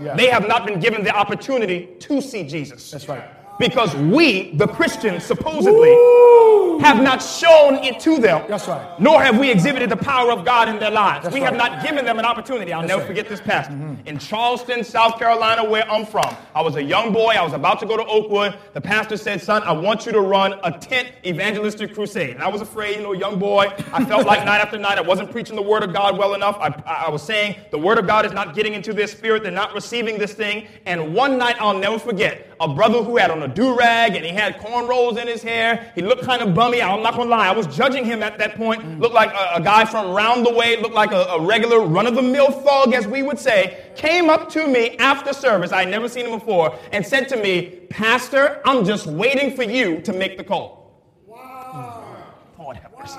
[0.00, 0.14] Yeah.
[0.14, 2.90] They have not been given the opportunity to see Jesus.
[2.90, 3.24] That's right.
[3.58, 6.78] Because we, the Christians, supposedly, Woo!
[6.78, 8.44] have not shown it to them.
[8.48, 9.00] That's right.
[9.00, 11.24] Nor have we exhibited the power of God in their lives.
[11.24, 12.72] That's we have not given them an opportunity.
[12.72, 13.08] I'll That's never right.
[13.10, 13.16] Mm-hmm.
[13.16, 13.70] forget this past.
[14.06, 17.32] In Charleston, South Carolina, where I'm from, I was a young boy.
[17.32, 18.56] I was about to go to Oakwood.
[18.74, 22.30] The pastor said, Son, I want you to run a tent evangelistic crusade.
[22.30, 23.72] And I was afraid, you know, young boy.
[23.92, 26.56] I felt like night after night I wasn't preaching the word of God well enough.
[26.60, 29.42] I, I I was saying the word of God is not getting into their spirit.
[29.42, 30.66] They're not receiving this thing.
[30.84, 34.24] And one night I'll never forget a brother who had on a do rag and
[34.24, 35.92] he had cornrows in his hair.
[35.94, 36.82] He looked kind of bummy.
[36.82, 37.48] I'm not gonna lie.
[37.48, 38.82] I was judging him at that point.
[38.82, 39.00] Mm.
[39.00, 40.80] Looked like a, a guy from round the way.
[40.80, 43.84] Looked like a, a regular run of the mill thug, as we would say.
[43.96, 45.72] Came up to me after service.
[45.72, 49.62] I had never seen him before, and said to me, "Pastor, I'm just waiting for
[49.62, 50.78] you to make the call."
[52.68, 53.18] Lord have mercy.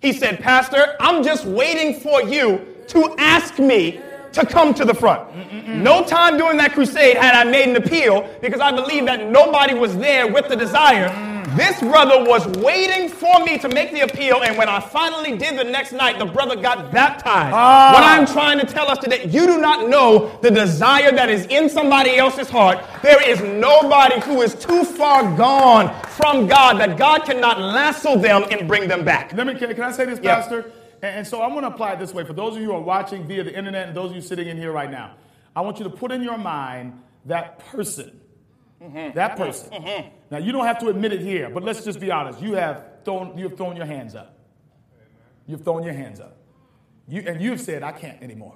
[0.00, 4.00] He said, Pastor, I'm just waiting for you to ask me
[4.36, 5.22] to come to the front.
[5.66, 9.74] No time during that crusade had I made an appeal because I believe that nobody
[9.74, 11.08] was there with the desire.
[11.56, 15.58] This brother was waiting for me to make the appeal, and when I finally did
[15.58, 17.54] the next night, the brother got baptized.
[17.54, 17.92] Ah.
[17.94, 21.46] What I'm trying to tell us today, you do not know the desire that is
[21.46, 22.84] in somebody else's heart.
[23.02, 28.44] There is nobody who is too far gone from God that God cannot lasso them
[28.50, 29.32] and bring them back.
[29.32, 30.36] Let me, can, can I say this, Yeah.
[30.36, 30.70] Pastor?
[31.02, 32.24] And, so I'm going to apply it this way.
[32.24, 34.48] For those of you who are watching via the internet and those of you sitting
[34.48, 35.14] in here right now,
[35.54, 38.20] I want you to put in your mind that person.
[38.82, 39.14] Mm-hmm.
[39.14, 39.70] That person.
[39.70, 40.08] Mm-hmm.
[40.30, 42.40] Now, you don't have to admit it here, but let's just be honest.
[42.40, 44.38] You have thrown, you have thrown your hands up.
[45.46, 46.36] You've thrown your hands up.
[47.08, 48.54] You, and you've said, I can't anymore.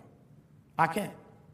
[0.78, 1.12] I can't.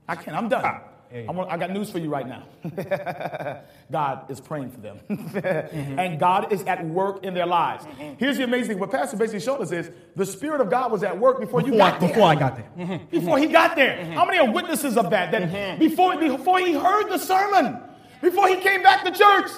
[0.09, 0.37] I can't.
[0.37, 0.81] I'm done.
[1.13, 2.43] I, want, I got news for you right now.
[3.93, 5.01] God is praying for them.
[5.09, 5.99] Mm-hmm.
[5.99, 7.85] And God is at work in their lives.
[7.85, 8.15] Mm-hmm.
[8.19, 8.79] Here's the amazing thing.
[8.79, 11.77] What Pastor basically showed us is the Spirit of God was at work before, you
[11.77, 12.23] got there.
[12.23, 12.69] I got there.
[12.77, 13.05] Mm-hmm.
[13.07, 14.05] Before he got there.
[14.07, 15.31] How many are witnesses of that?
[15.31, 17.79] That before, before he heard the sermon,
[18.21, 19.51] before he came back to church,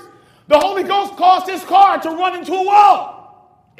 [0.49, 3.18] the Holy Ghost caused his car to run into a wall.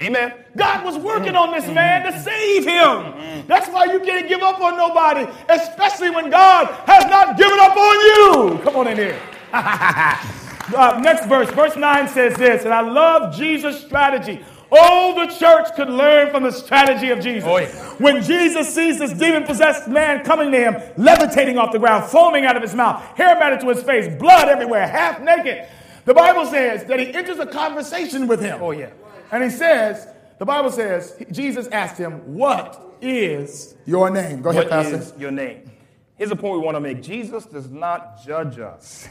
[0.01, 0.33] Amen.
[0.57, 1.41] God was working mm.
[1.41, 2.23] on this man to mm.
[2.23, 2.73] save him.
[2.73, 3.47] Mm.
[3.49, 7.77] That's why you can't give up on nobody, especially when God has not given up
[7.77, 8.59] on you.
[8.63, 9.21] Come on in here.
[9.53, 14.45] uh, next verse, verse 9 says this, and I love Jesus' strategy.
[14.71, 17.49] All the church could learn from the strategy of Jesus.
[17.49, 17.69] Oh, yeah.
[17.95, 22.45] When Jesus sees this demon possessed man coming to him, levitating off the ground, foaming
[22.45, 25.67] out of his mouth, hair matted to his face, blood everywhere, half naked,
[26.05, 28.63] the Bible says that he enters a conversation with him.
[28.63, 28.91] Oh, yeah.
[29.31, 30.09] And he says,
[30.39, 34.41] the Bible says, Jesus asked him, What is your name?
[34.43, 34.97] Go ahead, What Pastor.
[34.97, 35.71] is your name?
[36.17, 39.09] Here's a point we want to make Jesus does not judge us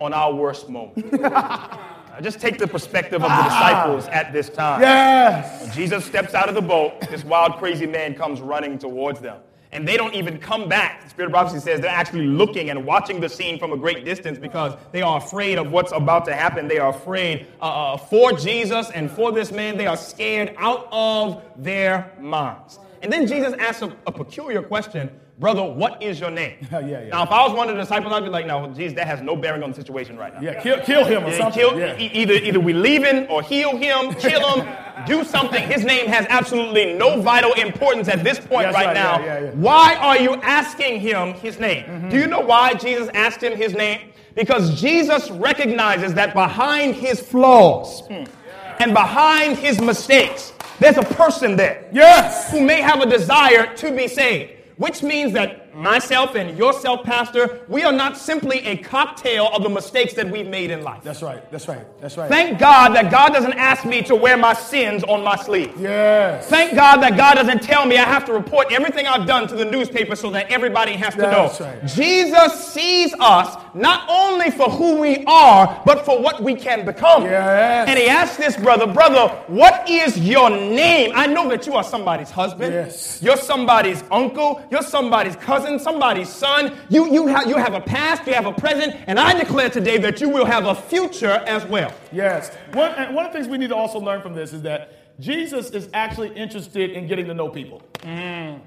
[0.00, 1.12] on our worst moment.
[2.22, 3.44] Just take the perspective of the ah.
[3.44, 4.80] disciples at this time.
[4.80, 5.74] Yes.
[5.74, 7.00] Jesus steps out of the boat.
[7.08, 9.40] This wild, crazy man comes running towards them.
[9.72, 11.04] And they don't even come back.
[11.04, 14.04] The Spirit of Prophecy says they're actually looking and watching the scene from a great
[14.04, 16.68] distance because they are afraid of what's about to happen.
[16.68, 19.76] They are afraid uh, uh, for Jesus and for this man.
[19.76, 22.78] They are scared out of their minds.
[23.02, 26.56] And then Jesus asks a, a peculiar question Brother, what is your name?
[26.72, 27.08] Yeah, yeah.
[27.08, 29.20] Now, if I was one of the disciples, I'd be like, no, Jesus, that has
[29.20, 30.40] no bearing on the situation right now.
[30.40, 31.60] Yeah, kill, kill him or Yeah, something.
[31.60, 31.96] kill- yeah.
[31.98, 34.68] e- either, either we leave him or heal him, kill him,
[35.06, 35.62] do something.
[35.68, 39.18] His name has absolutely no vital importance at this point right, right, now.
[39.20, 39.50] yeah, yeah, yeah.
[39.52, 41.84] Why are you asking him his name?
[41.84, 42.08] Mm-hmm.
[42.10, 44.12] Do you know why Jesus asked him his name?
[44.34, 48.24] Because Jesus recognizes that behind his flaws hmm.
[48.80, 52.50] and behind his mistakes, there's a person there Yes.
[52.50, 54.52] who may have a desire to be saved.
[54.78, 59.68] Which means that myself and yourself, Pastor, we are not simply a cocktail of the
[59.68, 61.02] mistakes that we've made in life.
[61.02, 61.50] That's right.
[61.50, 61.86] That's right.
[62.00, 62.28] That's right.
[62.28, 65.72] Thank God that God doesn't ask me to wear my sins on my sleeve.
[65.78, 66.46] yes.
[66.48, 69.56] Thank God that God doesn't tell me I have to report everything I've done to
[69.56, 71.48] the newspaper so that everybody has to know.
[71.48, 71.66] That's know.
[71.66, 71.86] right.
[71.86, 77.24] Jesus sees us not only for who we are, but for what we can become.
[77.24, 77.88] Yes.
[77.88, 81.12] And he asked this brother, Brother, what is your name?
[81.14, 82.72] I know that you are somebody's husband.
[82.72, 83.20] Yes.
[83.22, 84.62] You're somebody's uncle.
[84.70, 86.76] You're somebody's cousin, somebody's son.
[86.88, 89.98] You, you, ha- you have a past, you have a present, and I declare today
[89.98, 91.92] that you will have a future as well.
[92.12, 92.54] Yes.
[92.72, 95.20] One, and one of the things we need to also learn from this is that
[95.20, 97.82] Jesus is actually interested in getting to know people.
[98.00, 98.60] Mm.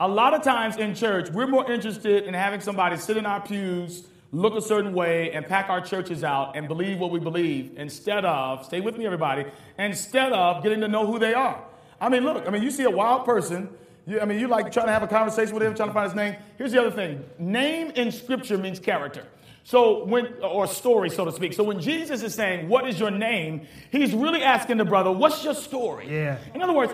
[0.00, 3.40] A lot of times in church, we're more interested in having somebody sit in our
[3.40, 7.74] pews, look a certain way, and pack our churches out and believe what we believe
[7.76, 9.44] instead of, stay with me, everybody,
[9.78, 11.62] instead of getting to know who they are.
[12.00, 13.68] I mean, look, I mean, you see a wild person.
[14.06, 16.06] You, I mean, you like trying to have a conversation with him, trying to find
[16.06, 16.36] his name.
[16.58, 19.26] Here's the other thing name in scripture means character.
[19.64, 21.52] So when, or story, so to speak.
[21.52, 25.44] So when Jesus is saying, "What is your name?" He's really asking the brother, "What's
[25.44, 26.38] your story?" Yeah.
[26.52, 26.92] In other words,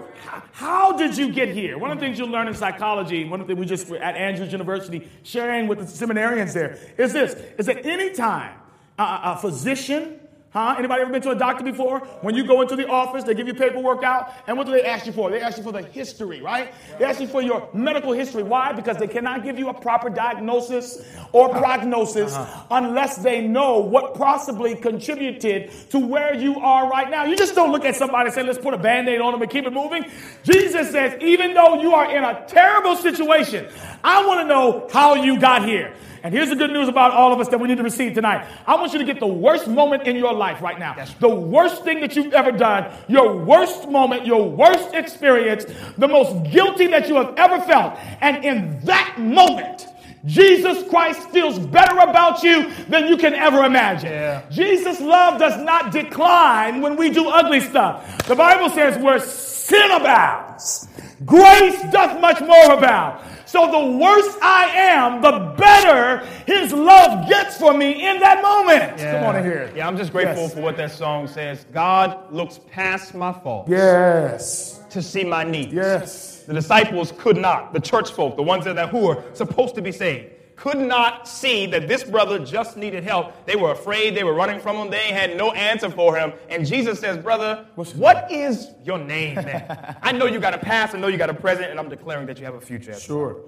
[0.52, 1.78] how did you get here?
[1.78, 3.96] One of the things you'll learn in psychology, one of the things we just were
[3.96, 8.54] at Andrews University sharing with the seminarians there is this: is that any time
[8.98, 10.17] a, a physician
[10.50, 10.76] Huh?
[10.78, 12.00] Anybody ever been to a doctor before?
[12.22, 14.82] When you go into the office, they give you paperwork out, and what do they
[14.82, 15.30] ask you for?
[15.30, 16.72] They ask you for the history, right?
[16.98, 18.42] They ask you for your medical history.
[18.42, 18.72] Why?
[18.72, 21.60] Because they cannot give you a proper diagnosis or uh-huh.
[21.60, 22.66] prognosis uh-huh.
[22.70, 27.24] unless they know what possibly contributed to where you are right now.
[27.24, 29.42] You just don't look at somebody and say, let's put a band aid on them
[29.42, 30.06] and keep it moving.
[30.44, 33.68] Jesus says, even though you are in a terrible situation,
[34.02, 35.94] I want to know how you got here.
[36.22, 38.46] And here's the good news about all of us that we need to receive tonight.
[38.66, 40.96] I want you to get the worst moment in your life right now.
[41.20, 45.64] The worst thing that you've ever done, your worst moment, your worst experience,
[45.96, 47.98] the most guilty that you have ever felt.
[48.20, 49.86] And in that moment,
[50.24, 54.10] Jesus Christ feels better about you than you can ever imagine.
[54.10, 54.42] Yeah.
[54.50, 58.26] Jesus' love does not decline when we do ugly stuff.
[58.26, 60.88] The Bible says where sin abounds,
[61.24, 63.24] grace doth much more abound.
[63.48, 68.98] So the worse I am, the better his love gets for me in that moment.
[68.98, 69.72] Come on in here.
[69.74, 70.54] Yeah, I'm just grateful Yes.
[70.54, 71.64] for what that song says.
[71.72, 74.80] God looks past my faults Yes.
[74.90, 75.72] to see my needs.
[75.72, 76.42] Yes.
[76.46, 79.92] The disciples could not, the church folk, the ones that who were supposed to be
[79.92, 80.26] saved,
[80.58, 83.46] could not see that this brother just needed help.
[83.46, 86.32] They were afraid, they were running from him, they had no answer for him.
[86.48, 89.96] And Jesus says, Brother, what is your name, man?
[90.02, 92.26] I know you got a past, I know you got a present, and I'm declaring
[92.26, 92.90] that you have a future.
[92.90, 93.00] well.
[93.00, 93.40] Sure.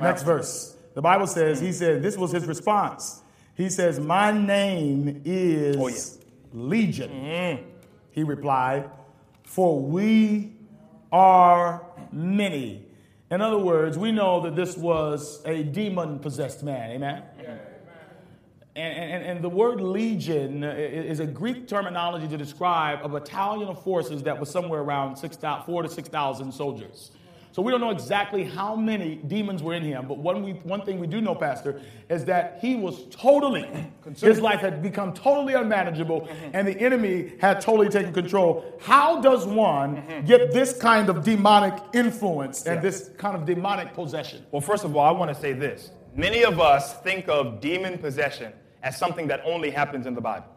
[0.00, 0.76] Next verse.
[0.94, 3.22] The Bible says, he said, this was his response.
[3.56, 5.94] He says, My name is Oh, yeah.
[5.94, 6.68] Mm-hmm.
[6.70, 7.64] Legion.
[8.10, 8.88] He replied,
[9.44, 10.52] For we
[11.12, 12.86] are many.
[13.30, 16.90] In other words, we know that this was a demon possessed man.
[16.90, 17.22] Amen?
[18.76, 23.82] And, and, and the word legion is a Greek terminology to describe a battalion of
[23.82, 27.12] forces that was somewhere around 6, 4 to 6,000 soldiers.
[27.54, 30.82] So we don't know exactly how many demons were in him, but one, we, one
[30.82, 33.64] thing we do know, Pastor, is that he was totally,
[34.16, 36.50] his life had become totally unmanageable, mm-hmm.
[36.52, 38.76] and the enemy had totally taken control.
[38.80, 40.26] How does one mm-hmm.
[40.26, 44.44] get this kind of demonic influence and this kind of demonic possession?
[44.50, 45.92] Well, first of all, I want to say this.
[46.16, 48.52] Many of us think of demon possession
[48.82, 50.48] as something that only happens in the Bible.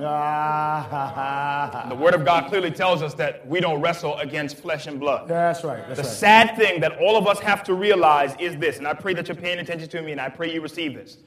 [0.00, 1.86] Ah.
[1.88, 5.28] the Word of God clearly tells us that we don't wrestle against flesh and blood.
[5.28, 5.86] That's right.
[5.86, 6.16] That's the right.
[6.16, 9.28] sad thing that all of us have to realize is this, and I pray that
[9.28, 11.18] you're paying attention to me, and I pray you receive this.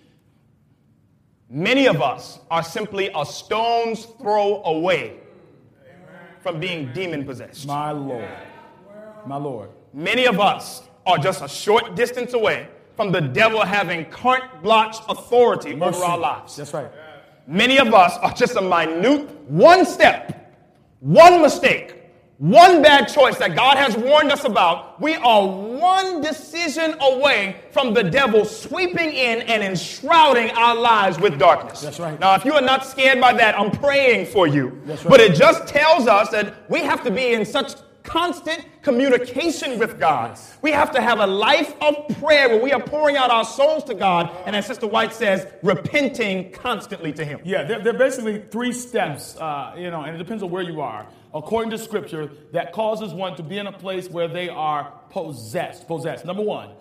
[1.50, 5.20] Many of us are simply a stone's throw away
[6.42, 7.68] from being demon possessed.
[7.68, 8.28] My Lord.
[9.26, 9.70] My Lord.
[9.94, 14.98] Many of us are just a short distance away from the devil having carte blanche
[15.10, 15.98] authority Mercy.
[15.98, 16.56] over our lives.
[16.56, 16.90] That's right.
[17.52, 20.56] Many of us are just a minute one step,
[21.02, 22.02] one mistake,
[22.38, 25.02] one bad choice that God has warned us about.
[25.02, 31.38] We are one decision away from the devil sweeping in and enshrouding our lives with
[31.38, 31.82] darkness.
[31.82, 32.18] That's right.
[32.22, 34.82] Now, if you are not scared by that, I'm praying for you.
[34.86, 35.12] That's right.
[35.12, 37.74] But it just tells us that we have to be in such
[38.12, 40.38] constant communication with God.
[40.62, 43.86] We have to have a life of prayer where we are pouring out our souls
[43.86, 47.40] to God, and as Sister White says, repenting constantly to Him.
[47.46, 50.62] Yeah, there, there are basically three steps, uh, you know, and it depends on where
[50.62, 54.50] you are, according to Scripture, that causes one to be in a place where they
[54.50, 55.88] are possessed.
[55.88, 56.26] Possessed.
[56.26, 56.72] Number one,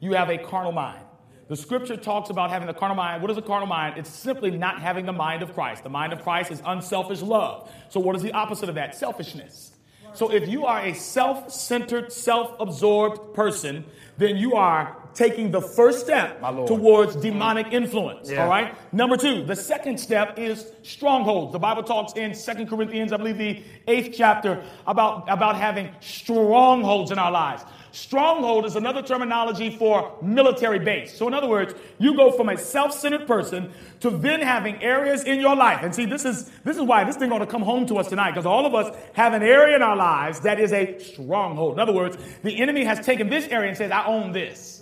[0.00, 1.04] you have a carnal mind.
[1.46, 3.22] The scripture talks about having a carnal mind.
[3.22, 3.98] What is a carnal mind?
[3.98, 5.82] It's simply not having the mind of Christ.
[5.82, 7.68] The mind of Christ is unselfish love.
[7.88, 8.94] So, what is the opposite of that?
[8.94, 9.72] Selfishness.
[10.14, 13.84] So if you are a self centered, self absorbed person,
[14.18, 18.30] then you are taking the first step towards demonic influence.
[18.30, 18.44] Yeah.
[18.44, 18.74] All right.
[18.92, 21.52] Number two, the second step is strongholds.
[21.52, 27.10] The Bible talks in Second Corinthians, I believe the eighth chapter, about, about having strongholds
[27.10, 27.64] in our lives.
[27.92, 31.16] Stronghold is another terminology for military base.
[31.16, 35.24] So, in other words, you go from a self centered person to then having areas
[35.24, 35.80] in your life.
[35.82, 38.08] And see, this is, this is why this thing going to come home to us
[38.08, 41.74] tonight, because all of us have an area in our lives that is a stronghold.
[41.74, 44.79] In other words, the enemy has taken this area and says, I own this.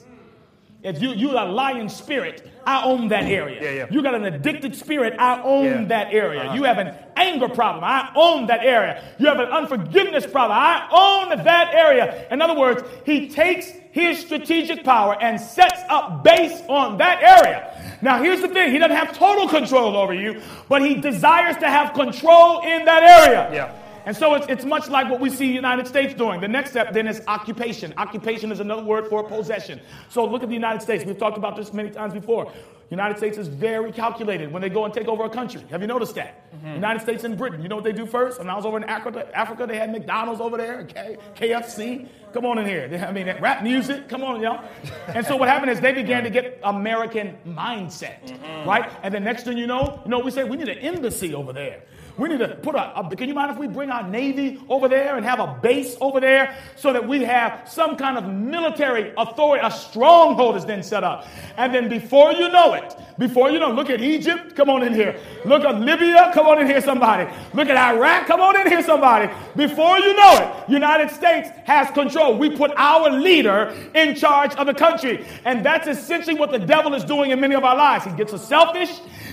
[0.83, 3.61] If you you a lying spirit, I own that area.
[3.61, 3.87] Yeah, yeah.
[3.91, 5.85] You got an addicted spirit, I own yeah.
[5.87, 6.43] that area.
[6.43, 6.55] Uh-huh.
[6.55, 9.03] You have an anger problem, I own that area.
[9.19, 12.29] You have an unforgiveness problem, I own that area.
[12.31, 17.99] In other words, he takes his strategic power and sets up base on that area.
[18.01, 21.69] Now, here's the thing: he doesn't have total control over you, but he desires to
[21.69, 23.51] have control in that area.
[23.53, 23.88] Yeah.
[24.09, 26.41] And so it's, it's much like what we see the United States doing.
[26.41, 27.93] The next step then is occupation.
[27.99, 29.83] Occupation is another word for possession.
[30.09, 31.05] So look at the United States.
[31.05, 32.51] We've talked about this many times before.
[32.89, 35.63] United States is very calculated when they go and take over a country.
[35.69, 36.51] Have you noticed that?
[36.57, 36.77] Mm-hmm.
[36.77, 38.39] United States and Britain, you know what they do first?
[38.39, 42.09] When I was over in Africa, Africa they had McDonald's over there, K- KFC.
[42.33, 43.05] Come on in here.
[43.07, 44.09] I mean, rap music.
[44.09, 44.65] Come on, y'all.
[45.09, 48.67] And so what happened is they began to get American mindset, mm-hmm.
[48.67, 48.91] right?
[49.03, 51.53] And the next thing you know, you know, we say we need an embassy over
[51.53, 51.83] there.
[52.19, 54.89] We need to put a, a, can you mind if we bring our Navy over
[54.89, 59.13] there and have a base over there so that we have some kind of military
[59.17, 61.29] authority, a stronghold is then set up.
[61.57, 64.93] And then before you know it, before you know, look at Egypt, come on in
[64.93, 65.17] here.
[65.45, 67.33] Look at Libya, come on in here, somebody.
[67.55, 69.33] Look at Iraq, come on in here, somebody.
[69.55, 72.37] Before you know it, United States has control.
[72.37, 75.25] We put our leader in charge of the country.
[75.45, 78.05] And that's essentially what the devil is doing in many of our lives.
[78.05, 78.91] He gets us selfish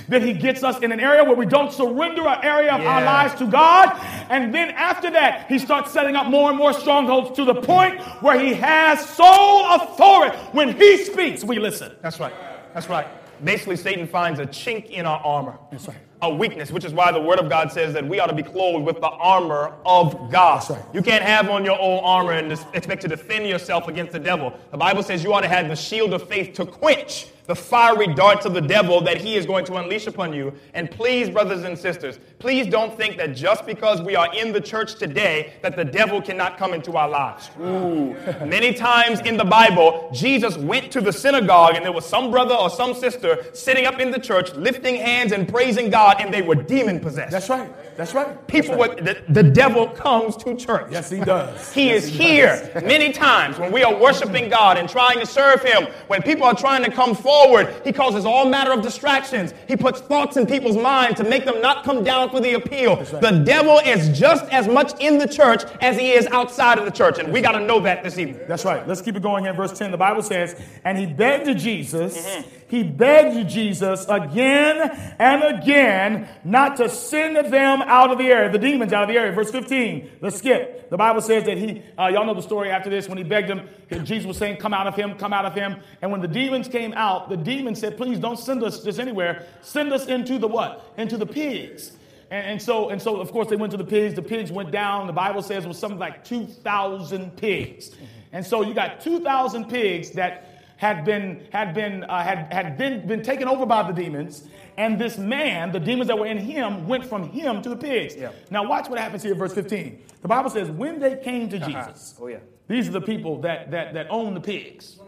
[0.09, 2.95] that He gets us in an area where we don't surrender an area of yeah.
[2.95, 3.97] our lives to God.
[4.29, 8.01] And then after that, He starts setting up more and more strongholds to the point
[8.21, 10.37] where He has sole authority.
[10.51, 11.91] When He speaks, we listen.
[12.01, 12.33] That's right.
[12.73, 13.07] That's right.
[13.43, 15.57] Basically, Satan finds a chink in our armor.
[15.71, 18.27] That's right a weakness, which is why the Word of God says that we ought
[18.27, 20.67] to be clothed with the armor of God.
[20.69, 20.81] Right.
[20.93, 24.57] You can't have on your own armor and expect to defend yourself against the devil.
[24.71, 28.07] The Bible says you ought to have the shield of faith to quench the fiery
[28.07, 30.53] darts of the devil that he is going to unleash upon you.
[30.73, 34.61] And please, brothers and sisters, please don't think that just because we are in the
[34.61, 37.49] church today that the devil cannot come into our lives.
[37.59, 38.15] Ooh.
[38.45, 42.55] Many times in the Bible, Jesus went to the synagogue and there was some brother
[42.55, 46.41] or some sister sitting up in the church lifting hands and praising God and they
[46.41, 47.31] were demon possessed.
[47.31, 47.69] That's right.
[47.95, 48.47] That's right.
[48.47, 49.25] People, That's right.
[49.27, 50.87] The, the, devil comes to church.
[50.91, 51.73] Yes, he does.
[51.73, 52.83] he yes, is he here does.
[52.83, 55.87] many times when we are worshiping God and trying to serve him.
[56.07, 59.53] When people are trying to come forward, he causes all manner of distractions.
[59.67, 62.53] He puts thoughts in people's minds to make them not come down along for the
[62.53, 62.97] appeal.
[62.97, 63.21] Right.
[63.21, 66.91] The devil is just as much in the church as he is outside of the
[66.91, 67.19] church.
[67.19, 68.41] And we got to know that this evening.
[68.47, 68.87] That's right.
[68.87, 69.53] Let's keep it going here.
[69.53, 72.49] Verse 10, the Bible says, And he begged Jesus, mm-hmm.
[72.67, 78.57] he begged Jesus again and again not to send them out of the area, the
[78.57, 79.31] demons out of the area.
[79.31, 80.89] Verse 15, let's skip.
[80.89, 83.49] The Bible says that he, uh, y'all know the story after this, when he begged
[83.49, 83.67] him,
[84.03, 85.77] Jesus was saying, Come out of him, come out of him.
[86.01, 89.47] And when the demons came out, the demons said, Please don't send us just anywhere.
[89.61, 90.93] Send us into the what?
[90.97, 91.91] Into the pigs.
[92.35, 94.13] And, and, so, and so, of course, they went to the pigs.
[94.13, 95.07] The pigs went down.
[95.07, 97.91] The Bible says it was something like 2,000 pigs.
[98.33, 103.07] And so you got 2,000 pigs that had been, had been, uh, had, had been,
[103.07, 104.49] been taken over by the demons.
[104.75, 108.17] And this man, the demons that were in him, went from him to the pigs.
[108.17, 108.33] Yeah.
[108.51, 110.03] Now, watch what happens here, verse 15.
[110.21, 111.85] The Bible says, when they came to uh-huh.
[111.87, 112.39] Jesus, oh, yeah.
[112.67, 114.99] these are the people that, that, that own the pigs.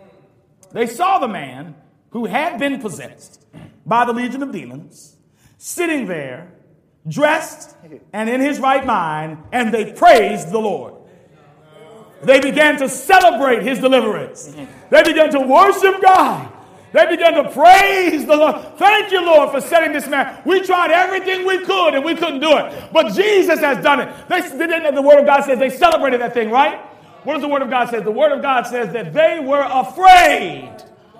[0.71, 1.75] They saw the man
[2.11, 3.45] who had been possessed
[3.85, 5.17] by the legion of demons
[5.57, 6.53] sitting there
[7.07, 7.75] dressed
[8.13, 10.93] and in his right mind, and they praised the Lord.
[12.23, 14.55] They began to celebrate his deliverance.
[14.89, 16.51] They began to worship God.
[16.93, 18.55] They began to praise the Lord.
[18.77, 20.41] Thank you, Lord, for setting this man.
[20.45, 22.91] We tried everything we could and we couldn't do it.
[22.91, 24.29] But Jesus has done it.
[24.29, 26.79] They, they, the Word of God says they celebrated that thing, right?
[27.23, 27.99] What does the Word of God say?
[27.99, 30.71] The Word of God says that they were afraid.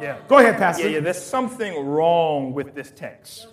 [0.02, 0.18] Yeah.
[0.28, 0.84] Go ahead, Pastor.
[0.84, 1.00] Yeah, yeah.
[1.02, 3.48] There's something wrong with this text.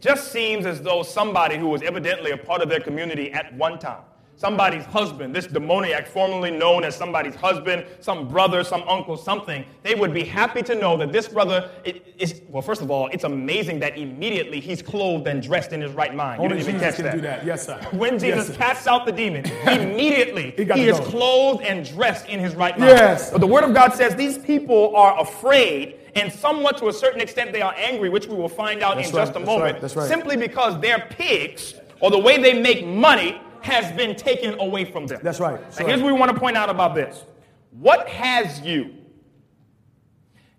[0.00, 3.52] It just seems as though somebody who was evidently a part of their community at
[3.52, 4.00] one time,
[4.34, 9.94] somebody's husband, this demoniac formerly known as somebody's husband, some brother, some uncle, something, they
[9.94, 13.78] would be happy to know that this brother is, well, first of all, it's amazing
[13.80, 16.40] that immediately he's clothed and dressed in his right mind.
[16.40, 17.14] Only you didn't even catch that.
[17.16, 17.44] do that.
[17.44, 17.78] Yes, sir.
[17.92, 22.40] When Jesus yes, casts out the demon, immediately he, he is clothed and dressed in
[22.40, 22.92] his right mind.
[22.92, 23.30] Yes.
[23.30, 27.20] But the word of God says these people are afraid and somewhat to a certain
[27.20, 29.26] extent they are angry, which we will find out That's in right.
[29.26, 29.96] just a moment, right.
[29.96, 30.08] Right.
[30.08, 35.06] simply because their pigs or the way they make money has been taken away from
[35.06, 35.20] them.
[35.22, 35.60] That's right.
[35.60, 37.24] That's and here's what we want to point out about this.
[37.72, 38.94] What has you?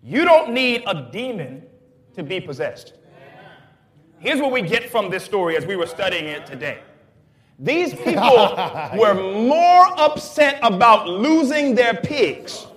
[0.04, 1.64] You don't need a demon
[2.16, 2.93] to be possessed.
[4.20, 6.80] Here's what we get from this story as we were studying it today.
[7.58, 8.56] These people
[8.97, 12.68] were more upset about losing their pigs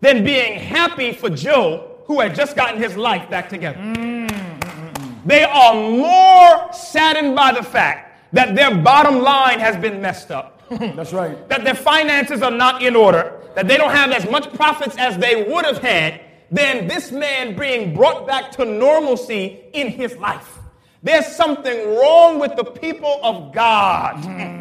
[0.00, 3.78] than being happy for Joe, who had just gotten his life back together.
[5.26, 10.62] They are more saddened by the fact that their bottom line has been messed up.
[10.70, 11.48] That's right.
[11.48, 15.16] that their finances are not in order, that they don't have as much profits as
[15.16, 16.20] they would have had,
[16.50, 20.58] than this man being brought back to normalcy in his life.
[21.02, 24.16] There's something wrong with the people of God.
[24.16, 24.57] Mm.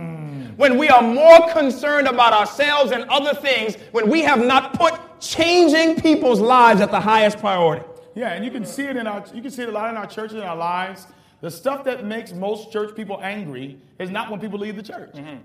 [0.58, 5.00] When we are more concerned about ourselves and other things, when we have not put
[5.22, 7.86] changing people's lives at the highest priority.
[8.16, 9.98] Yeah, and you can see it in our you can see it a lot in
[9.98, 11.08] our churches and our lives.
[11.42, 15.14] The stuff that makes most church people angry is not when people leave the church.
[15.14, 15.38] Mm-hmm.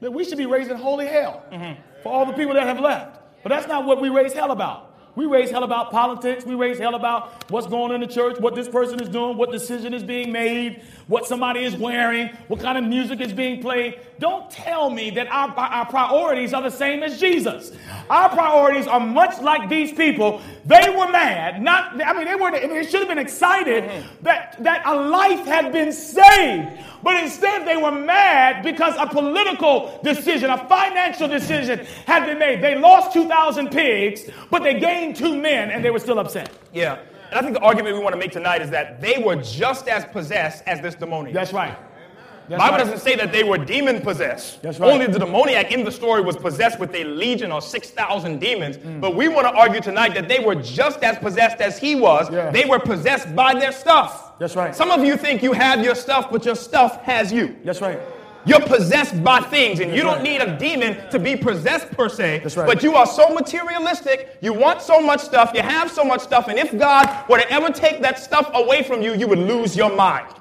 [0.00, 1.80] That we should be raising holy hell mm-hmm.
[2.02, 3.20] for all the people that have left.
[3.44, 4.89] But that's not what we raise hell about.
[5.16, 6.44] We raise hell about politics.
[6.44, 9.36] We raise hell about what's going on in the church, what this person is doing,
[9.36, 13.60] what decision is being made, what somebody is wearing, what kind of music is being
[13.60, 13.98] played.
[14.20, 17.72] Don't tell me that our, our priorities are the same as Jesus.
[18.08, 20.40] Our priorities are much like these people.
[20.64, 21.60] They were mad.
[21.60, 22.48] Not, I mean, they were.
[22.48, 24.24] I mean, they should have been excited mm-hmm.
[24.24, 26.78] that that a life had been saved.
[27.02, 32.62] But instead, they were mad because a political decision, a financial decision had been made.
[32.62, 36.50] They lost 2,000 pigs, but they gained two men, and they were still upset.
[36.72, 36.98] Yeah.
[37.30, 39.88] And I think the argument we want to make tonight is that they were just
[39.88, 41.32] as possessed as this demoniac.
[41.32, 41.76] That's right.
[42.50, 42.84] The Bible right.
[42.84, 44.60] doesn't say that they were demon possessed.
[44.60, 44.90] That's right.
[44.90, 48.76] Only the demoniac in the story was possessed with a legion or 6,000 demons.
[48.76, 49.00] Mm.
[49.00, 52.28] But we want to argue tonight that they were just as possessed as he was.
[52.28, 52.50] Yeah.
[52.50, 54.36] They were possessed by their stuff.
[54.40, 54.74] That's right.
[54.74, 57.54] Some of you think you have your stuff, but your stuff has you.
[57.64, 58.00] That's right.
[58.44, 60.22] You're possessed by things, and That's you don't right.
[60.24, 62.40] need a demon to be possessed per se.
[62.42, 62.66] That's right.
[62.66, 66.48] But you are so materialistic, you want so much stuff, you have so much stuff,
[66.48, 69.76] and if God were to ever take that stuff away from you, you would lose
[69.76, 70.34] your mind.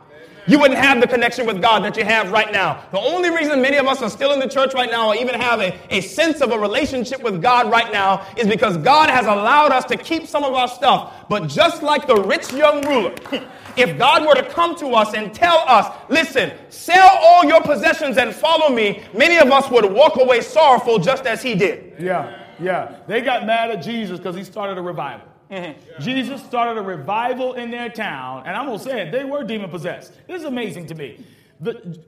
[0.50, 2.84] You wouldn't have the connection with God that you have right now.
[2.92, 5.40] The only reason many of us are still in the church right now or even
[5.40, 9.28] have a, a sense of a relationship with God right now is because God has
[9.28, 11.14] allowed us to keep some of our stuff.
[11.30, 13.14] But just like the rich young ruler,
[13.78, 18.18] if God were to come to us and tell us, listen, sell all your possessions
[18.18, 21.94] and follow me, many of us would walk away sorrowful just as he did.
[22.00, 22.96] Yeah, yeah.
[23.06, 25.29] They got mad at Jesus because he started a revival.
[25.52, 26.02] Mm-hmm.
[26.02, 29.70] Jesus started a revival in their town, and I'm gonna say it, they were demon
[29.70, 30.14] possessed.
[30.28, 31.24] This is amazing to me.
[31.60, 32.00] The,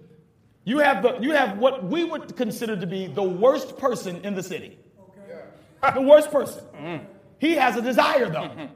[0.64, 4.36] you have the you have what we would consider to be the worst person in
[4.36, 4.78] the city.
[5.00, 5.94] Okay.
[5.96, 6.64] The worst person.
[6.76, 7.06] Mm-hmm.
[7.40, 8.52] He has a desire though.
[8.62, 8.76] Mm-hmm.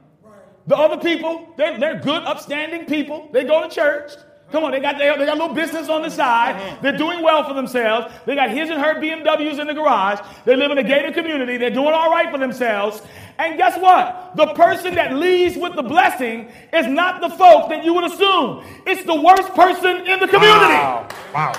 [0.66, 3.28] The other people, they're, they're good, upstanding people.
[3.32, 4.12] They go to church.
[4.52, 6.54] Come on, they got they, they got a little business on the side.
[6.54, 6.82] Mm-hmm.
[6.82, 8.14] They're doing well for themselves.
[8.26, 10.20] They got his and her BMWs in the garage.
[10.44, 11.56] They live in a gated community.
[11.56, 13.02] They're doing all right for themselves.
[13.38, 14.32] And guess what?
[14.36, 18.64] The person that leads with the blessing is not the folk that you would assume.
[18.86, 20.74] It's the worst person in the community.
[20.74, 21.08] Wow.
[21.34, 21.52] Wow.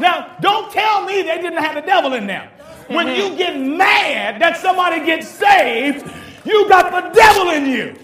[0.00, 2.48] Now, don't tell me they didn't have the devil in them.
[2.88, 3.32] When Mm-hmm.
[3.32, 6.04] you get mad that somebody gets saved,
[6.44, 7.94] you got the devil in you.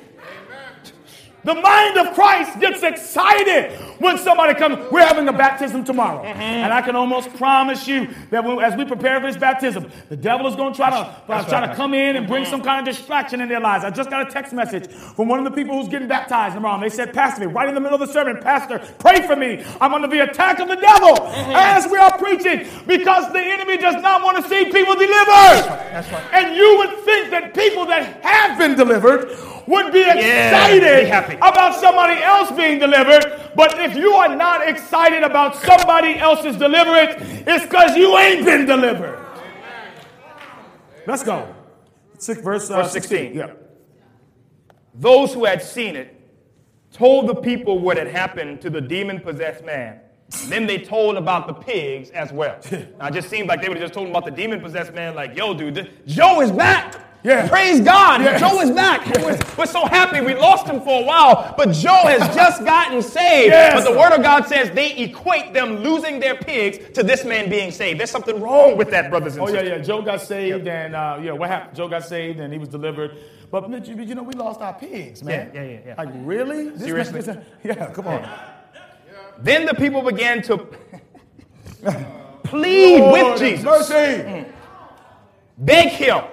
[1.44, 4.90] The mind of Christ gets excited when somebody comes.
[4.90, 6.20] We're having a baptism tomorrow.
[6.20, 6.42] Uh-huh.
[6.42, 10.16] And I can almost promise you that when, as we prepare for this baptism, the
[10.16, 12.50] devil is going to try to uh, try to come in and bring uh-huh.
[12.50, 13.84] some kind of distraction in their lives.
[13.84, 16.74] I just got a text message from one of the people who's getting baptized tomorrow.
[16.74, 19.64] And they said, Pastor, right in the middle of the sermon, Pastor, pray for me.
[19.80, 21.52] I'm under the attack of the devil uh-huh.
[21.54, 25.68] as we are preaching because the enemy does not want to see people delivered.
[25.92, 26.24] That's right.
[26.32, 29.36] And you would think that people that have been delivered
[29.66, 31.34] would be Yeah, excited be happy.
[31.36, 33.40] about somebody else being delivered.
[33.54, 37.14] But if you are not excited about somebody else's deliverance,
[37.46, 39.24] it's because you ain't been delivered.
[41.06, 41.54] Let's go.
[42.18, 43.34] Six, verse, uh, Verse 16.
[43.34, 43.52] Yeah.
[44.94, 46.16] Those who had seen it
[46.92, 50.00] told the people what had happened to the demon possessed man.
[50.46, 52.60] Then they told about the pigs as well.
[52.98, 55.14] Now, it just seemed like they would have just told about the demon possessed man,
[55.14, 57.09] like, yo, dude, Joe is back.
[57.22, 57.48] Yeah.
[57.48, 58.22] Praise God.
[58.22, 58.40] Yes.
[58.40, 59.06] Joe is back.
[59.18, 60.20] We're, we're so happy.
[60.20, 63.52] We lost him for a while, but Joe has just gotten saved.
[63.52, 63.74] Yes.
[63.74, 67.50] But the Word of God says they equate them losing their pigs to this man
[67.50, 68.00] being saved.
[68.00, 69.62] There's something wrong with that, brothers and sisters.
[69.62, 69.82] Oh, yeah, yeah.
[69.82, 71.76] Joe got saved, and uh, yeah, what happened?
[71.76, 73.18] Joe got saved, and he was delivered.
[73.50, 75.50] But you know, we lost our pigs, man.
[75.52, 75.94] Yeah, yeah, yeah, yeah.
[75.98, 76.70] Like, really?
[76.70, 77.22] This Seriously?
[77.22, 78.28] man- yeah, come on.
[79.40, 80.58] Then the people began to
[82.44, 83.64] plead Lord, with Jesus.
[83.64, 84.46] Mercy.
[85.58, 86.24] Beg him,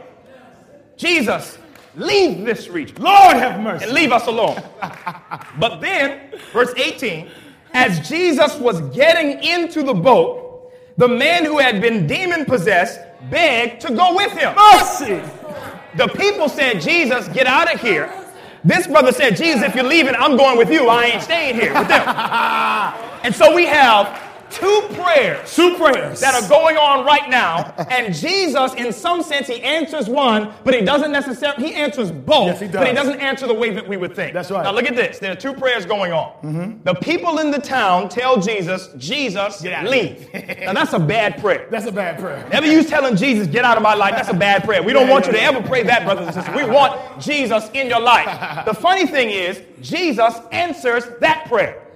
[0.98, 1.58] Jesus,
[1.96, 3.86] leave this region Lord have mercy.
[3.86, 4.62] and leave us alone.
[5.60, 7.30] but then, verse 18,
[7.74, 13.82] as Jesus was getting into the boat, the man who had been demon possessed begged
[13.82, 14.56] to go with him.
[14.56, 15.22] Mercy.
[15.96, 18.12] The people said, Jesus, get out of here.
[18.64, 20.88] This brother said, Jesus, if you're leaving, I'm going with you.
[20.88, 22.08] I ain't staying here with them.
[23.24, 26.20] and so we have two prayers Two prayers.
[26.20, 27.74] that are going on right now.
[27.98, 32.48] And Jesus, in some sense, he answers one, but he doesn't necessarily, he answers both,
[32.48, 33.06] Yes, he but he does.
[33.08, 34.34] doesn't answer the way that we would think.
[34.34, 34.64] That's right.
[34.64, 35.20] Now look at this.
[35.20, 36.32] There are two prayers going on.
[36.44, 36.84] Mm-hmm.
[36.84, 40.28] The people in the town tell Jesus, Jesus, Get out of leave.
[40.62, 41.68] now that's a bad prayer.
[41.72, 42.48] That's a bad prayer.
[42.52, 44.14] Never use telling Jesus, get out of my life.
[44.16, 44.84] That's a bad prayer.
[44.84, 46.56] We don't Yeah, want yeah, you to ever pray that, brothers and sisters.
[46.56, 48.64] We want Jesus in your life.
[48.68, 51.87] The funny thing is, Jesus answers that prayer.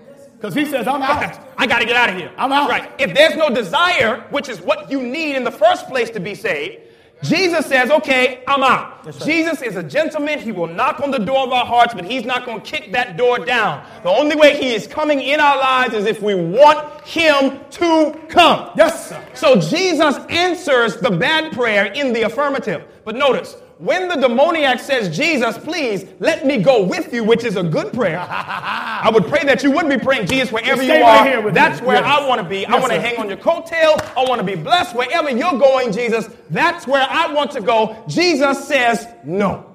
[0.41, 1.39] Because he says, I'm out.
[1.55, 2.31] I got to get out of here.
[2.35, 2.67] I'm out.
[2.67, 2.91] Right.
[2.97, 6.33] If there's no desire, which is what you need in the first place to be
[6.33, 6.81] saved,
[7.21, 9.05] Jesus says, okay, I'm out.
[9.05, 9.21] right.
[9.21, 10.39] Jesus is a gentleman.
[10.39, 12.91] He will knock on the door of our hearts, but he's not going to kick
[12.93, 13.85] that door down.
[14.01, 18.19] The only way he is coming in our lives is if we want him to
[18.27, 18.71] come.
[18.75, 19.23] Yes, sir.
[19.35, 22.83] So Jesus answers the bad prayer in the affirmative.
[23.05, 27.55] But notice, when the demoniac says, Jesus, please let me go with you, which is
[27.55, 31.35] a good prayer, I would pray that you wouldn't be praying, Jesus, wherever you right
[31.35, 31.41] are.
[31.41, 31.87] with that's me.
[31.87, 32.21] where Yes.
[32.21, 32.63] I want to be.
[32.67, 33.99] I want to hang on your coattail.
[34.15, 34.95] I want to be blessed.
[34.95, 37.97] Wherever you're going, Jesus, that's where I want to go.
[38.07, 39.67] Jesus says, no.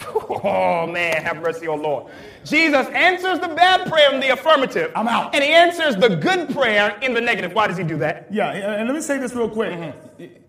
[0.42, 2.10] Oh man, have mercy, oh Lord.
[2.44, 4.90] Jesus answers the bad prayer in the affirmative.
[4.96, 5.34] I'm out.
[5.34, 7.52] And he answers the good prayer in the negative.
[7.52, 8.26] Why does he do that?
[8.30, 9.72] Yeah, and let me say this real quick.
[9.72, 10.39] Mm-hmm.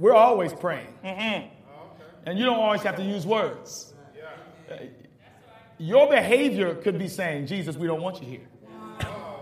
[0.00, 0.86] We're always praying.
[1.04, 3.92] And you don't always have to use words.
[4.70, 4.76] Uh,
[5.78, 8.46] Your behavior could be saying, Jesus, we don't want you here.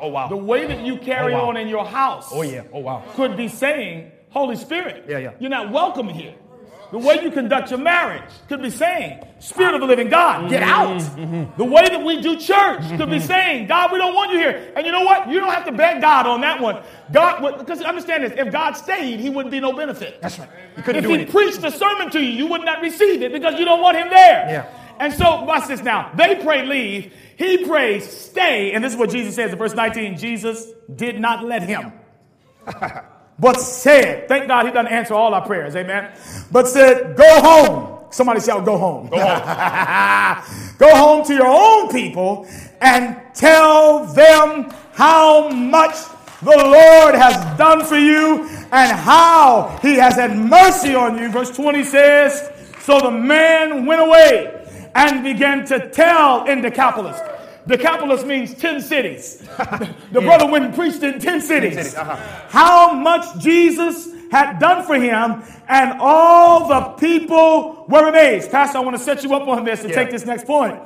[0.00, 0.28] Oh wow.
[0.28, 1.48] The way that you carry Oh, wow.
[1.50, 2.62] on in your house Oh yeah.
[2.72, 3.02] Oh wow.
[3.14, 5.32] could be saying, Holy Spirit, Yeah, yeah.
[5.40, 6.34] you're not welcome here.
[6.90, 10.62] The way you conduct your marriage could be saying, Spirit of the living God, get
[10.62, 10.70] mm-hmm.
[10.70, 11.00] out.
[11.00, 11.56] Mm-hmm.
[11.58, 13.26] The way that we do church could be mm-hmm.
[13.26, 14.72] saying, God, we don't want you here.
[14.74, 15.28] And you know what?
[15.28, 16.82] You don't have to beg God on that one.
[17.12, 20.20] God, would, because understand this, if God stayed, he wouldn't be no benefit.
[20.22, 20.48] That's right.
[20.76, 21.32] You couldn't if he anything.
[21.32, 24.08] preached a sermon to you, you would not receive it because you don't want him
[24.08, 24.48] there.
[24.48, 24.74] Yeah.
[25.00, 26.10] And so, watch this now.
[26.16, 27.12] They pray leave.
[27.36, 28.72] He prays stay.
[28.72, 31.92] And this is what Jesus says in verse 19 Jesus did not let him,
[33.38, 35.76] but said, thank God he doesn't answer all our prayers.
[35.76, 36.12] Amen.
[36.50, 37.98] But said, go home.
[38.10, 39.08] Somebody shout, go home.
[39.08, 40.74] Go home.
[40.78, 42.48] go home to your own people
[42.80, 45.94] and tell them how much
[46.42, 51.30] the Lord has done for you and how he has had mercy on you.
[51.30, 57.18] Verse 20 says, So the man went away and began to tell in Decapolis.
[57.68, 59.38] Decapolis means 10 cities.
[60.12, 61.74] the brother went and preached in 10 cities.
[61.74, 62.16] cities, uh-huh.
[62.48, 68.50] How much Jesus had done for him, and all the people were amazed.
[68.50, 69.96] Pastor, I want to set you up on this and Yeah.
[69.96, 70.78] take this next point.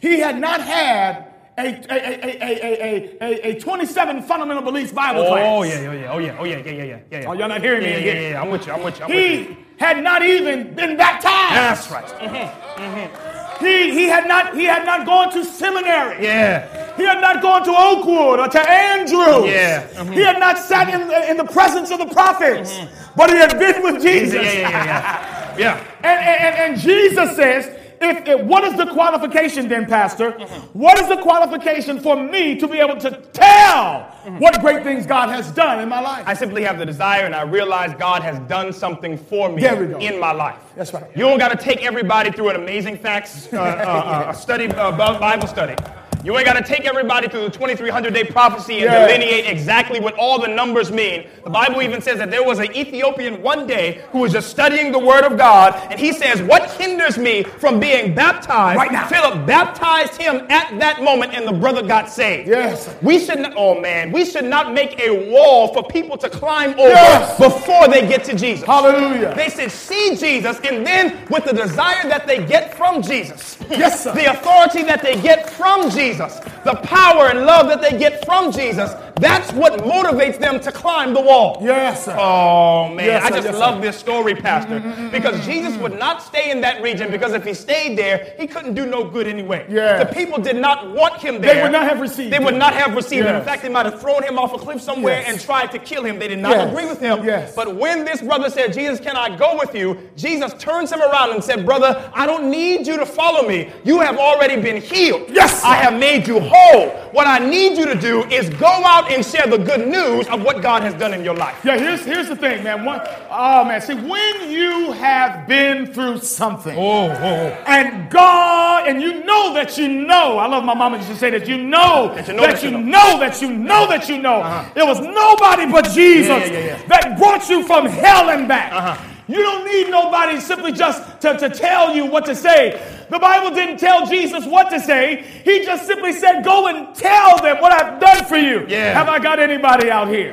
[0.00, 1.26] He had not had
[1.58, 1.96] a, a,
[2.40, 5.44] a, a, a, a 27 fundamental beliefs Bible oh, class.
[5.46, 7.24] Oh, yeah, oh, yeah, oh, yeah, oh, yeah, yeah, yeah, yeah, yeah.
[7.26, 8.06] Oh, y'all not hearing yeah, me?
[8.06, 9.56] Yeah, yeah, yeah, I'm with you, I'm with you, I'm he with you.
[9.78, 11.54] had not even been baptized.
[11.54, 12.06] That's right.
[12.06, 13.29] Mm-hmm, mm-hmm.
[13.60, 16.24] He, he, had not, he had not gone to seminary.
[16.24, 16.96] Yeah.
[16.96, 19.50] He had not gone to Oakwood or to Andrews.
[19.50, 19.86] Yeah.
[19.88, 20.12] Mm-hmm.
[20.12, 23.12] He had not sat in the, in the presence of the prophets, mm-hmm.
[23.16, 24.34] but he had been with Jesus.
[24.34, 25.56] Yeah, yeah, yeah.
[25.56, 25.58] yeah.
[25.58, 25.84] yeah.
[26.02, 30.32] and, and, and Jesus says, if, if, what is the qualification then, Pastor?
[30.32, 30.78] Mm-hmm.
[30.78, 34.38] What is the qualification for me to be able to tell mm-hmm.
[34.38, 36.24] what great things God has done in my life?
[36.26, 40.18] I simply have the desire and I realize God has done something for me in
[40.18, 40.58] my life.
[40.76, 41.04] That's right.
[41.14, 44.96] You don't got to take everybody through an amazing facts uh, uh, uh, study, uh,
[44.96, 45.76] Bible study.
[46.22, 49.06] You ain't got to take everybody through the 2300 day prophecy and yeah.
[49.06, 51.26] delineate exactly what all the numbers mean.
[51.44, 54.92] The Bible even says that there was an Ethiopian one day who was just studying
[54.92, 58.76] the Word of God, and he says, What hinders me from being baptized?
[58.76, 59.08] Right now.
[59.08, 62.48] Philip baptized him at that moment, and the brother got saved.
[62.48, 62.94] Yes.
[63.00, 66.70] We should not, oh man, we should not make a wall for people to climb
[66.72, 67.38] over yes.
[67.38, 68.66] before they get to Jesus.
[68.66, 69.34] Hallelujah.
[69.34, 74.04] They should see Jesus, and then with the desire that they get from Jesus, yes,
[74.04, 74.14] sir.
[74.14, 76.09] the authority that they get from Jesus.
[76.10, 80.72] Jesus, the power and love that they get from Jesus, that's what motivates them to
[80.72, 81.58] climb the wall.
[81.60, 82.16] Yes, sir.
[82.18, 83.06] Oh, man.
[83.06, 86.50] Yes, I just yes, love this story, Pastor, mm-hmm, because mm-hmm, Jesus would not stay
[86.50, 89.66] in that region because if he stayed there, he couldn't do no good anyway.
[89.68, 90.06] Yes.
[90.06, 91.54] The people did not want him there.
[91.54, 92.44] They would not have received They him.
[92.44, 93.30] would not have received yes.
[93.30, 93.36] him.
[93.36, 96.04] In fact, they might have thrown him off a cliff somewhere and tried to kill
[96.04, 96.18] him.
[96.18, 97.24] They did not agree with him.
[97.24, 97.54] Yes.
[97.54, 100.10] But when this brother said, Jesus, can I go with you?
[100.16, 103.70] Jesus turns him around and said, Brother, I don't need you to follow me.
[103.84, 105.28] You have already been healed.
[105.28, 105.62] Yes.
[105.64, 106.90] I have made you whole.
[107.12, 110.42] What I need you to do is go out and share the good news of
[110.42, 111.58] what God has done in your life.
[111.64, 112.84] Yeah, here's, here's the thing, man.
[112.84, 113.00] One,
[113.30, 113.80] oh, man.
[113.80, 119.76] See, when you have been through something, oh, oh, and God, and you know that
[119.78, 122.46] you know, I love my mama used to say that you know that you know
[122.46, 123.18] that, you, know.
[123.18, 124.70] that you know that you know uh-huh.
[124.74, 128.72] it was nobody but Jesus yeah, yeah, yeah, that brought you from hell and back.
[128.72, 129.06] Uh-huh.
[129.30, 132.82] You don't need nobody simply just to, to tell you what to say.
[133.10, 135.24] The Bible didn't tell Jesus what to say.
[135.44, 138.66] He just simply said, Go and tell them what I've done for you.
[138.68, 138.92] Yeah.
[138.92, 140.32] Have I got anybody out here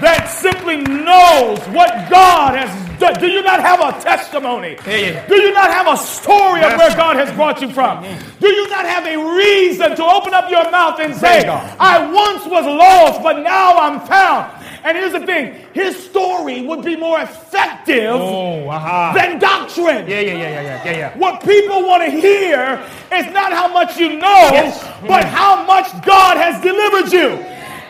[0.00, 2.70] that simply knows what God has
[3.00, 3.14] done?
[3.18, 4.76] Do you not have a testimony?
[4.86, 5.26] Yeah.
[5.26, 8.04] Do you not have a story of where God has brought you from?
[8.04, 8.38] Mm-hmm.
[8.38, 12.46] Do you not have a reason to open up your mouth and say, I once
[12.46, 14.52] was lost, but now I'm found?
[14.86, 19.14] And here's the thing his story would be more effective oh, uh-huh.
[19.16, 20.08] than doctrine.
[20.08, 21.18] Yeah, yeah, yeah, yeah, yeah, yeah.
[21.18, 22.80] What people want to hear
[23.12, 24.80] is not how much you know, yes.
[25.00, 25.28] but mm.
[25.28, 27.30] how much God has delivered you.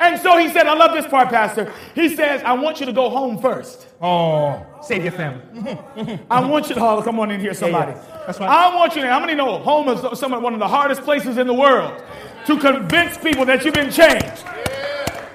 [0.01, 1.71] And so he said, I love this part, Pastor.
[1.95, 3.89] He says, I want you to go home first.
[4.01, 5.79] Oh, save your family.
[6.31, 7.93] I want you to, oh, come on in here, somebody.
[7.93, 8.23] Yeah, yeah.
[8.27, 8.49] That's right.
[8.49, 11.03] I want you to, how many know home is some of one of the hardest
[11.03, 12.03] places in the world
[12.47, 14.45] to convince people that you've been changed?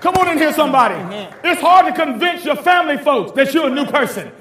[0.02, 0.95] Come on in here, somebody.
[0.95, 1.45] Mm-hmm.
[1.45, 4.32] It's hard to convince your family folks that you're a new person.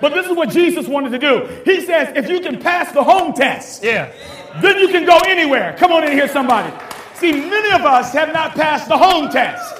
[0.00, 1.62] But this is what Jesus wanted to do.
[1.64, 4.10] He says, if you can pass the home test, yeah.
[4.62, 5.76] then you can go anywhere.
[5.78, 6.74] Come on in here, somebody.
[7.14, 9.76] See, many of us have not passed the home test.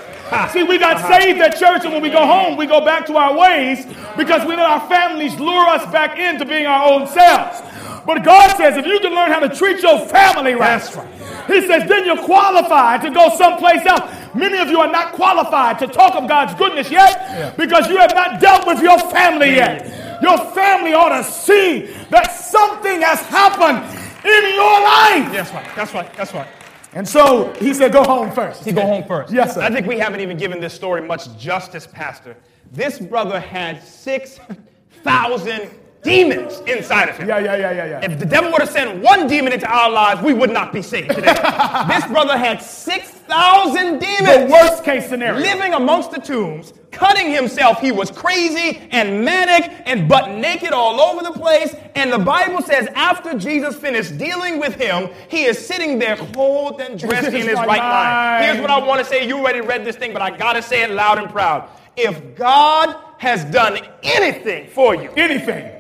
[0.53, 1.19] See, we got uh-huh.
[1.19, 3.85] saved at church, and when we go home, we go back to our ways
[4.17, 7.63] because we let our families lure us back into being our own selves.
[8.07, 11.20] But God says, if you can learn how to treat your family right, right.
[11.47, 14.15] He says, then you're qualified to go someplace else.
[14.35, 17.55] Many of you are not qualified to talk of God's goodness yet yeah.
[17.57, 20.23] because you have not dealt with your family yet.
[20.23, 23.79] Your family ought to see that something has happened
[24.25, 25.33] in your life.
[25.33, 25.77] That's right.
[25.77, 26.15] That's right.
[26.15, 26.49] That's right.
[26.93, 28.65] And so he said, Go home first.
[28.65, 29.33] He go home first.
[29.33, 29.63] Yes, sir.
[29.63, 32.37] I think we haven't even given this story much justice, Pastor.
[32.73, 35.71] This brother had 6,000
[36.03, 37.29] demons inside of him.
[37.29, 38.05] Yeah, yeah, yeah, yeah, yeah.
[38.05, 40.83] If the devil would have sent one demon into our lives, we would not be
[40.83, 41.35] saved today.
[41.89, 44.27] this brother had 6,000 demons.
[44.27, 45.41] The worst case scenario.
[45.41, 47.81] Living amongst the tombs, cutting himself.
[47.81, 51.75] He was crazy and manic and butt naked all over the place.
[51.95, 56.81] And the Bible says after Jesus finished dealing with him, he is sitting there clothed
[56.81, 58.45] and dressed in his right mind.
[58.45, 59.27] Here's what I want to say.
[59.27, 61.69] You already read this thing, but I got to say it loud and proud.
[61.97, 65.80] If God has done anything for you, anything,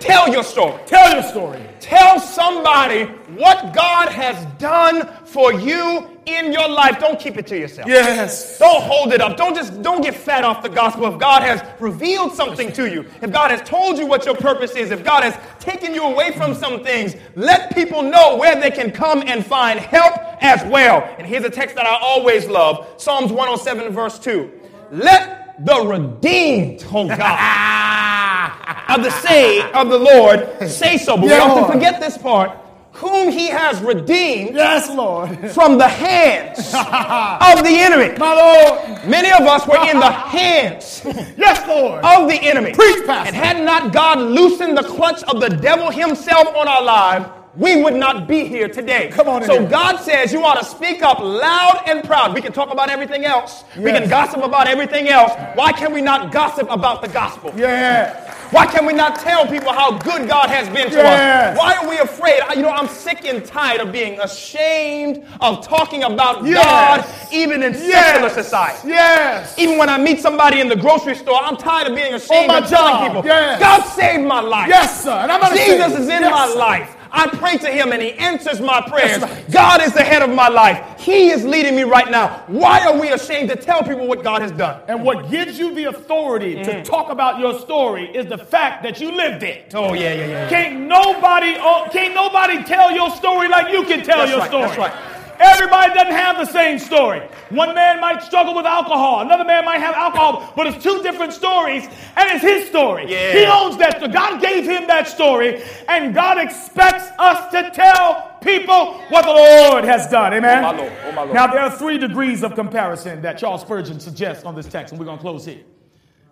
[0.00, 0.80] Tell your story.
[0.86, 1.66] Tell your story.
[1.80, 3.04] Tell somebody
[3.36, 6.98] what God has done for you in your life.
[6.98, 7.88] Don't keep it to yourself.
[7.88, 8.58] Yes.
[8.58, 9.36] Don't hold it up.
[9.36, 11.06] Don't just don't get fat off the gospel.
[11.12, 14.72] If God has revealed something to you, if God has told you what your purpose
[14.72, 18.70] is, if God has taken you away from some things, let people know where they
[18.70, 21.02] can come and find help as well.
[21.18, 24.50] And here's a text that I always love Psalms 107, verse 2.
[24.90, 27.18] Let the redeemed, oh God.
[27.20, 28.94] Ah.
[28.96, 31.16] of the say of the Lord say so.
[31.16, 32.50] But yeah, we often forget this part.
[32.92, 35.28] whom he has redeemed Yes, Lord.
[35.50, 38.16] from the hands of the enemy.
[38.18, 39.04] My Lord.
[39.06, 41.02] Many of us were in the hands
[41.36, 42.04] Yes, Lord.
[42.04, 42.72] of the enemy.
[42.72, 43.26] Preach, Pastor.
[43.28, 47.26] And had not God loosened the clutch of the devil himself on our lives,
[47.56, 49.10] we would not be here today.
[49.12, 49.68] Come on in So here.
[49.68, 52.34] God says you ought to speak up loud and proud.
[52.34, 53.64] We can talk about everything else.
[53.76, 55.32] We can gossip about everything else.
[55.54, 57.52] Why can we not gossip about the gospel?
[57.56, 58.32] Yeah.
[58.50, 61.56] Why can we not tell people how good God has been to Yes.
[61.56, 61.58] us?
[61.58, 62.40] Why are we afraid?
[62.54, 66.64] You know, I'm sick and tired of being ashamed of talking about Yes.
[66.64, 68.88] God, even in secular society.
[68.88, 69.54] Yes.
[69.58, 72.50] Even when I meet somebody in the grocery store, I'm tired of being oh, ashamed
[72.50, 73.58] On my of telling job, people, yes.
[73.60, 74.68] God saved my life.
[74.68, 75.10] Yes, sir.
[75.12, 75.92] And I'm Jesus ashamed.
[76.02, 76.93] is in Yes, my life.
[77.14, 79.22] I pray to him and he answers my prayers.
[79.22, 79.50] Right.
[79.50, 81.00] God is the head of my life.
[81.00, 82.42] He is leading me right now.
[82.48, 84.82] Why are we ashamed to tell people what God has done?
[84.88, 86.84] And what gives you the authority to mm.
[86.84, 89.72] talk about your story is the fact that you lived it.
[89.74, 90.48] Oh, yeah, yeah, yeah.
[90.48, 94.48] Can't nobody, oh, can't nobody tell your story like you can tell That's your right,
[94.48, 94.66] story.
[94.66, 95.13] that's right.
[95.38, 97.20] Everybody doesn't have the same story.
[97.50, 101.32] One man might struggle with alcohol, another man might have alcohol, but it's two different
[101.32, 101.84] stories,
[102.16, 103.10] and it's his story.
[103.10, 103.32] Yeah.
[103.32, 104.00] He owns that.
[104.00, 109.32] So God gave him that story, and God expects us to tell people what the
[109.32, 110.34] Lord has done.
[110.34, 110.64] Amen.
[110.64, 110.92] Oh, Lord.
[111.16, 111.32] Oh.
[111.32, 114.98] Now there are three degrees of comparison that Charles Spurgeon suggests on this text, and
[114.98, 115.62] we're going to close here.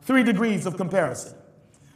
[0.02, 1.34] Three degrees of comparison.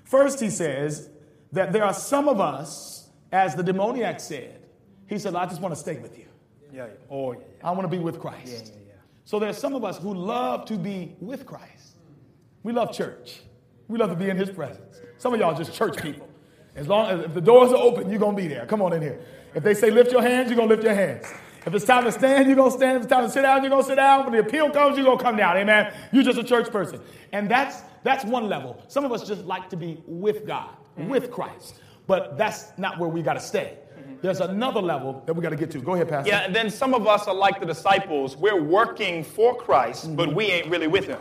[0.05, 1.11] First, he says
[1.53, 4.63] that there are some of us, as the demoniac said,
[5.09, 6.27] he said, I just want to stay with you.
[6.73, 6.93] Yeah, yeah.
[7.11, 8.75] Oh, yeah, I want to be with Christ.
[9.25, 11.97] So there's some of us who love to be with Christ.
[12.63, 13.41] We love church.
[13.89, 15.01] We love to be in his presence.
[15.19, 16.29] Some of y'all are just church people.
[16.75, 18.67] As long as if the doors are open, you're gonna be there.
[18.67, 19.21] Come on in here.
[19.55, 21.27] If they say lift your hands, you're gonna lift your hands.
[21.65, 22.99] If it's time to stand, you're gonna stand.
[22.99, 24.25] If it's time to sit down, you're gonna sit down.
[24.25, 25.57] When the appeal comes, you're gonna come down.
[25.57, 25.93] Amen.
[26.13, 27.01] You're just a church person.
[27.33, 28.81] And that's that's one level.
[28.87, 31.81] Some of us just like to be with God, with Christ.
[32.07, 33.79] But that's not where we gotta stay.
[34.27, 35.79] There's another level that we gotta get to.
[35.79, 36.29] Go ahead, Pastor.
[36.29, 38.37] Yeah, and then some of us are like the disciples.
[38.37, 40.37] We're working for Christ, but mm-hmm.
[40.37, 41.21] we ain't really with him.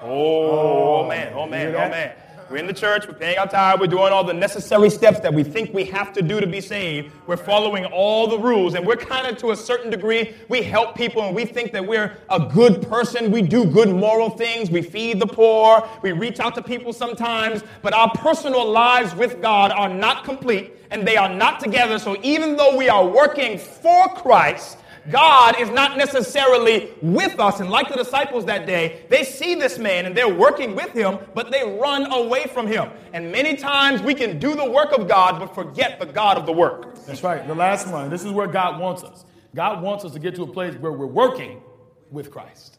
[0.00, 2.14] Oh, man, oh man, oh man.
[2.52, 5.32] We're in the church, we're paying our tithe, we're doing all the necessary steps that
[5.32, 7.10] we think we have to do to be saved.
[7.26, 10.94] We're following all the rules, and we're kind of to a certain degree, we help
[10.94, 13.30] people and we think that we're a good person.
[13.30, 17.64] We do good moral things, we feed the poor, we reach out to people sometimes,
[17.80, 21.98] but our personal lives with God are not complete and they are not together.
[21.98, 24.76] So even though we are working for Christ,
[25.10, 27.60] God is not necessarily with us.
[27.60, 31.18] And like the disciples that day, they see this man and they're working with him,
[31.34, 32.90] but they run away from him.
[33.12, 36.46] And many times we can do the work of God, but forget the God of
[36.46, 36.94] the work.
[37.04, 37.46] That's right.
[37.46, 38.10] The last one.
[38.10, 39.24] This is where God wants us.
[39.54, 41.60] God wants us to get to a place where we're working
[42.10, 42.78] with Christ.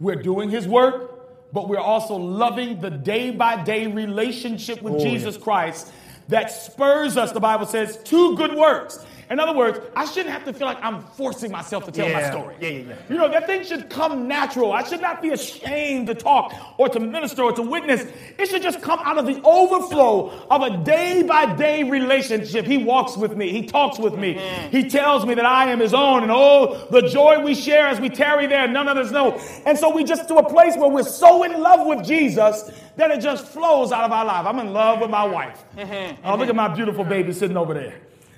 [0.00, 5.00] We're doing his work, but we're also loving the day by day relationship with oh,
[5.00, 5.92] Jesus Christ
[6.28, 9.04] that spurs us, the Bible says, to good works.
[9.30, 12.30] In other words, I shouldn't have to feel like I'm forcing myself to tell my
[12.30, 12.56] story.
[12.60, 12.94] Yeah, yeah, yeah.
[13.10, 14.72] You know, that thing should come natural.
[14.72, 18.06] I should not be ashamed to talk or to minister or to witness.
[18.38, 22.64] It should just come out of the overflow of a day by day relationship.
[22.64, 24.70] He walks with me, He talks with me, mm-hmm.
[24.70, 28.00] He tells me that I am His own, and oh, the joy we share as
[28.00, 29.38] we tarry there, none others know.
[29.66, 33.10] And so we just to a place where we're so in love with Jesus that
[33.10, 34.46] it just flows out of our life.
[34.46, 35.64] I'm in love with my wife.
[35.76, 36.26] Mm-hmm.
[36.26, 36.56] Oh, look at mm-hmm.
[36.56, 37.94] my beautiful baby sitting over there.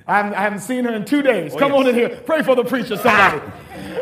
[0.06, 1.54] I haven't, I haven't seen her in two days.
[1.54, 2.08] Oh, Come on in here.
[2.26, 3.40] Pray for the preacher, somebody.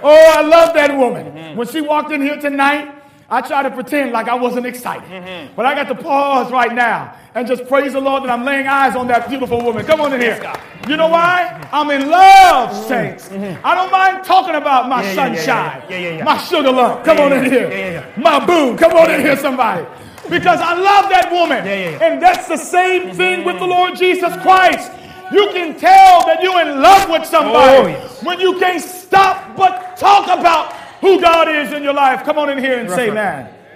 [0.02, 1.26] oh, I love that woman.
[1.26, 1.56] Mm-hmm.
[1.56, 2.94] When she walked in here tonight,
[3.30, 5.06] I tried to pretend like I wasn't excited.
[5.08, 5.54] Mm-hmm.
[5.54, 8.66] But I got to pause right now and just praise the Lord that I'm laying
[8.66, 9.84] eyes on that beautiful woman.
[9.84, 10.40] Come on in here.
[10.88, 11.68] You know why?
[11.70, 12.88] I'm in love, mm-hmm.
[12.88, 13.30] saints.
[13.62, 16.24] I don't mind talking about my Yeah, sunshine, yeah, yeah, yeah.
[16.24, 17.04] my sugar lump.
[17.04, 17.68] Come on in here.
[17.70, 18.22] yeah, yeah, yeah.
[18.22, 18.76] My boo.
[18.78, 19.86] Come on in here, somebody.
[20.30, 21.64] Because I love that woman.
[21.66, 22.04] Yeah, yeah, yeah.
[22.06, 24.90] And that's the same thing with the Lord Jesus Christ.
[25.32, 28.22] You can tell that you're in love with somebody Oh, yes.
[28.22, 32.24] when you can't stop but talk about who God is in your life.
[32.24, 33.14] Come on in here and say, right.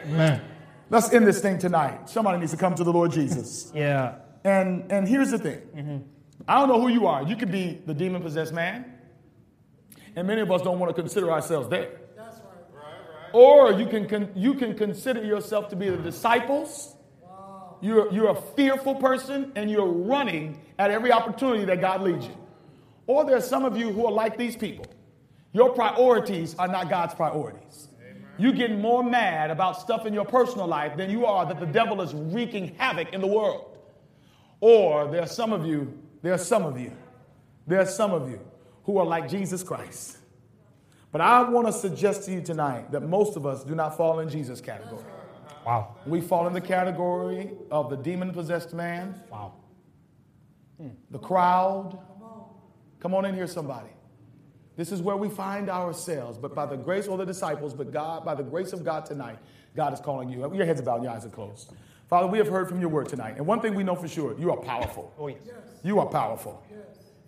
[0.09, 0.41] man.
[0.91, 2.09] Let's end this thing tonight.
[2.11, 3.71] Somebody needs to come to the Lord Jesus.
[3.75, 4.17] Yeah.
[4.45, 5.61] And and here's the thing.
[5.77, 5.97] Mm-hmm.
[6.49, 7.23] I don't know who you are.
[7.23, 8.85] You could be the demon possessed man.
[10.17, 12.01] And many of us don't want to consider ourselves there.
[12.17, 12.45] That's right.
[12.75, 13.31] Right, right.
[13.33, 16.95] Or you can, con- you can consider yourself to be the disciples.
[17.83, 22.37] You're, you're a fearful person and you're running at every opportunity that God leads you.
[23.09, 24.87] Or there's some of you who are like these people.
[25.53, 27.89] Your priorities are not God's priorities.
[28.39, 31.67] You're getting more mad about stuff in your personal life than you are that the
[31.67, 33.77] devil is wreaking havoc in the world.
[34.61, 35.93] Or there are some of you,
[36.23, 36.93] there are some of you,
[37.67, 38.41] there are some of you
[38.85, 40.19] who are like Jesus Christ.
[41.11, 44.21] But I want to suggest to you tonight that most of us do not fall
[44.21, 45.05] in Jesus category.
[45.65, 45.97] Wow.
[46.07, 49.53] We fall in the category of the demon possessed man, Wow.
[50.79, 50.89] Hmm.
[51.11, 51.99] the crowd,
[53.01, 53.89] Come on in here, somebody.
[54.77, 58.25] This is where we find ourselves, but by the grace of the disciples, but God,
[58.25, 59.39] by the grace of God tonight,
[59.75, 60.39] God is calling you.
[60.55, 61.73] Your heads are bowed, your eyes are closed.
[62.09, 63.39] Father, we have heard from your word tonight.
[63.39, 65.13] And one thing we know for sure, you are powerful.
[65.19, 65.41] Oh, yes.
[65.83, 66.63] You are powerful.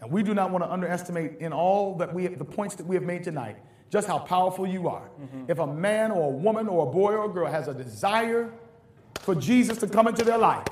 [0.01, 2.95] And we do not want to underestimate in all that we the points that we
[2.95, 3.57] have made tonight
[3.91, 5.09] just how powerful you are.
[5.21, 5.45] Mm-hmm.
[5.51, 8.53] If a man or a woman or a boy or a girl has a desire
[9.21, 10.67] for Jesus to come into their life,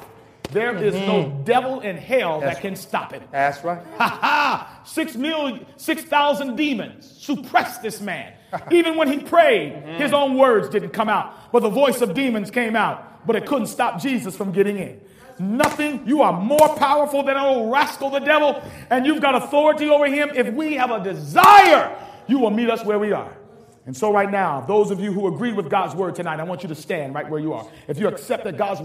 [0.51, 0.85] there mm-hmm.
[0.85, 1.45] is no mm-hmm.
[1.45, 3.23] devil in hell That's that can stop it.
[3.31, 3.83] That's right.
[3.97, 4.83] Ha ha!
[4.85, 8.35] Six million, six thousand demons suppressed this man.
[8.71, 10.03] Even when he prayed, mm-hmm.
[10.03, 13.47] his own words didn't come out, but the voice of demons came out, but it
[13.47, 15.01] couldn't stop Jesus from getting in.
[15.39, 16.07] Nothing.
[16.07, 20.07] You are more powerful than an old rascal, the devil, and you've got authority over
[20.07, 20.31] him.
[20.35, 21.97] If we have a desire,
[22.27, 23.37] you will meet us where we are.
[23.85, 26.63] And so, right now, those of you who agree with God's word tonight, I want
[26.63, 27.67] you to stand right where you are.
[27.89, 28.81] If you accept that God's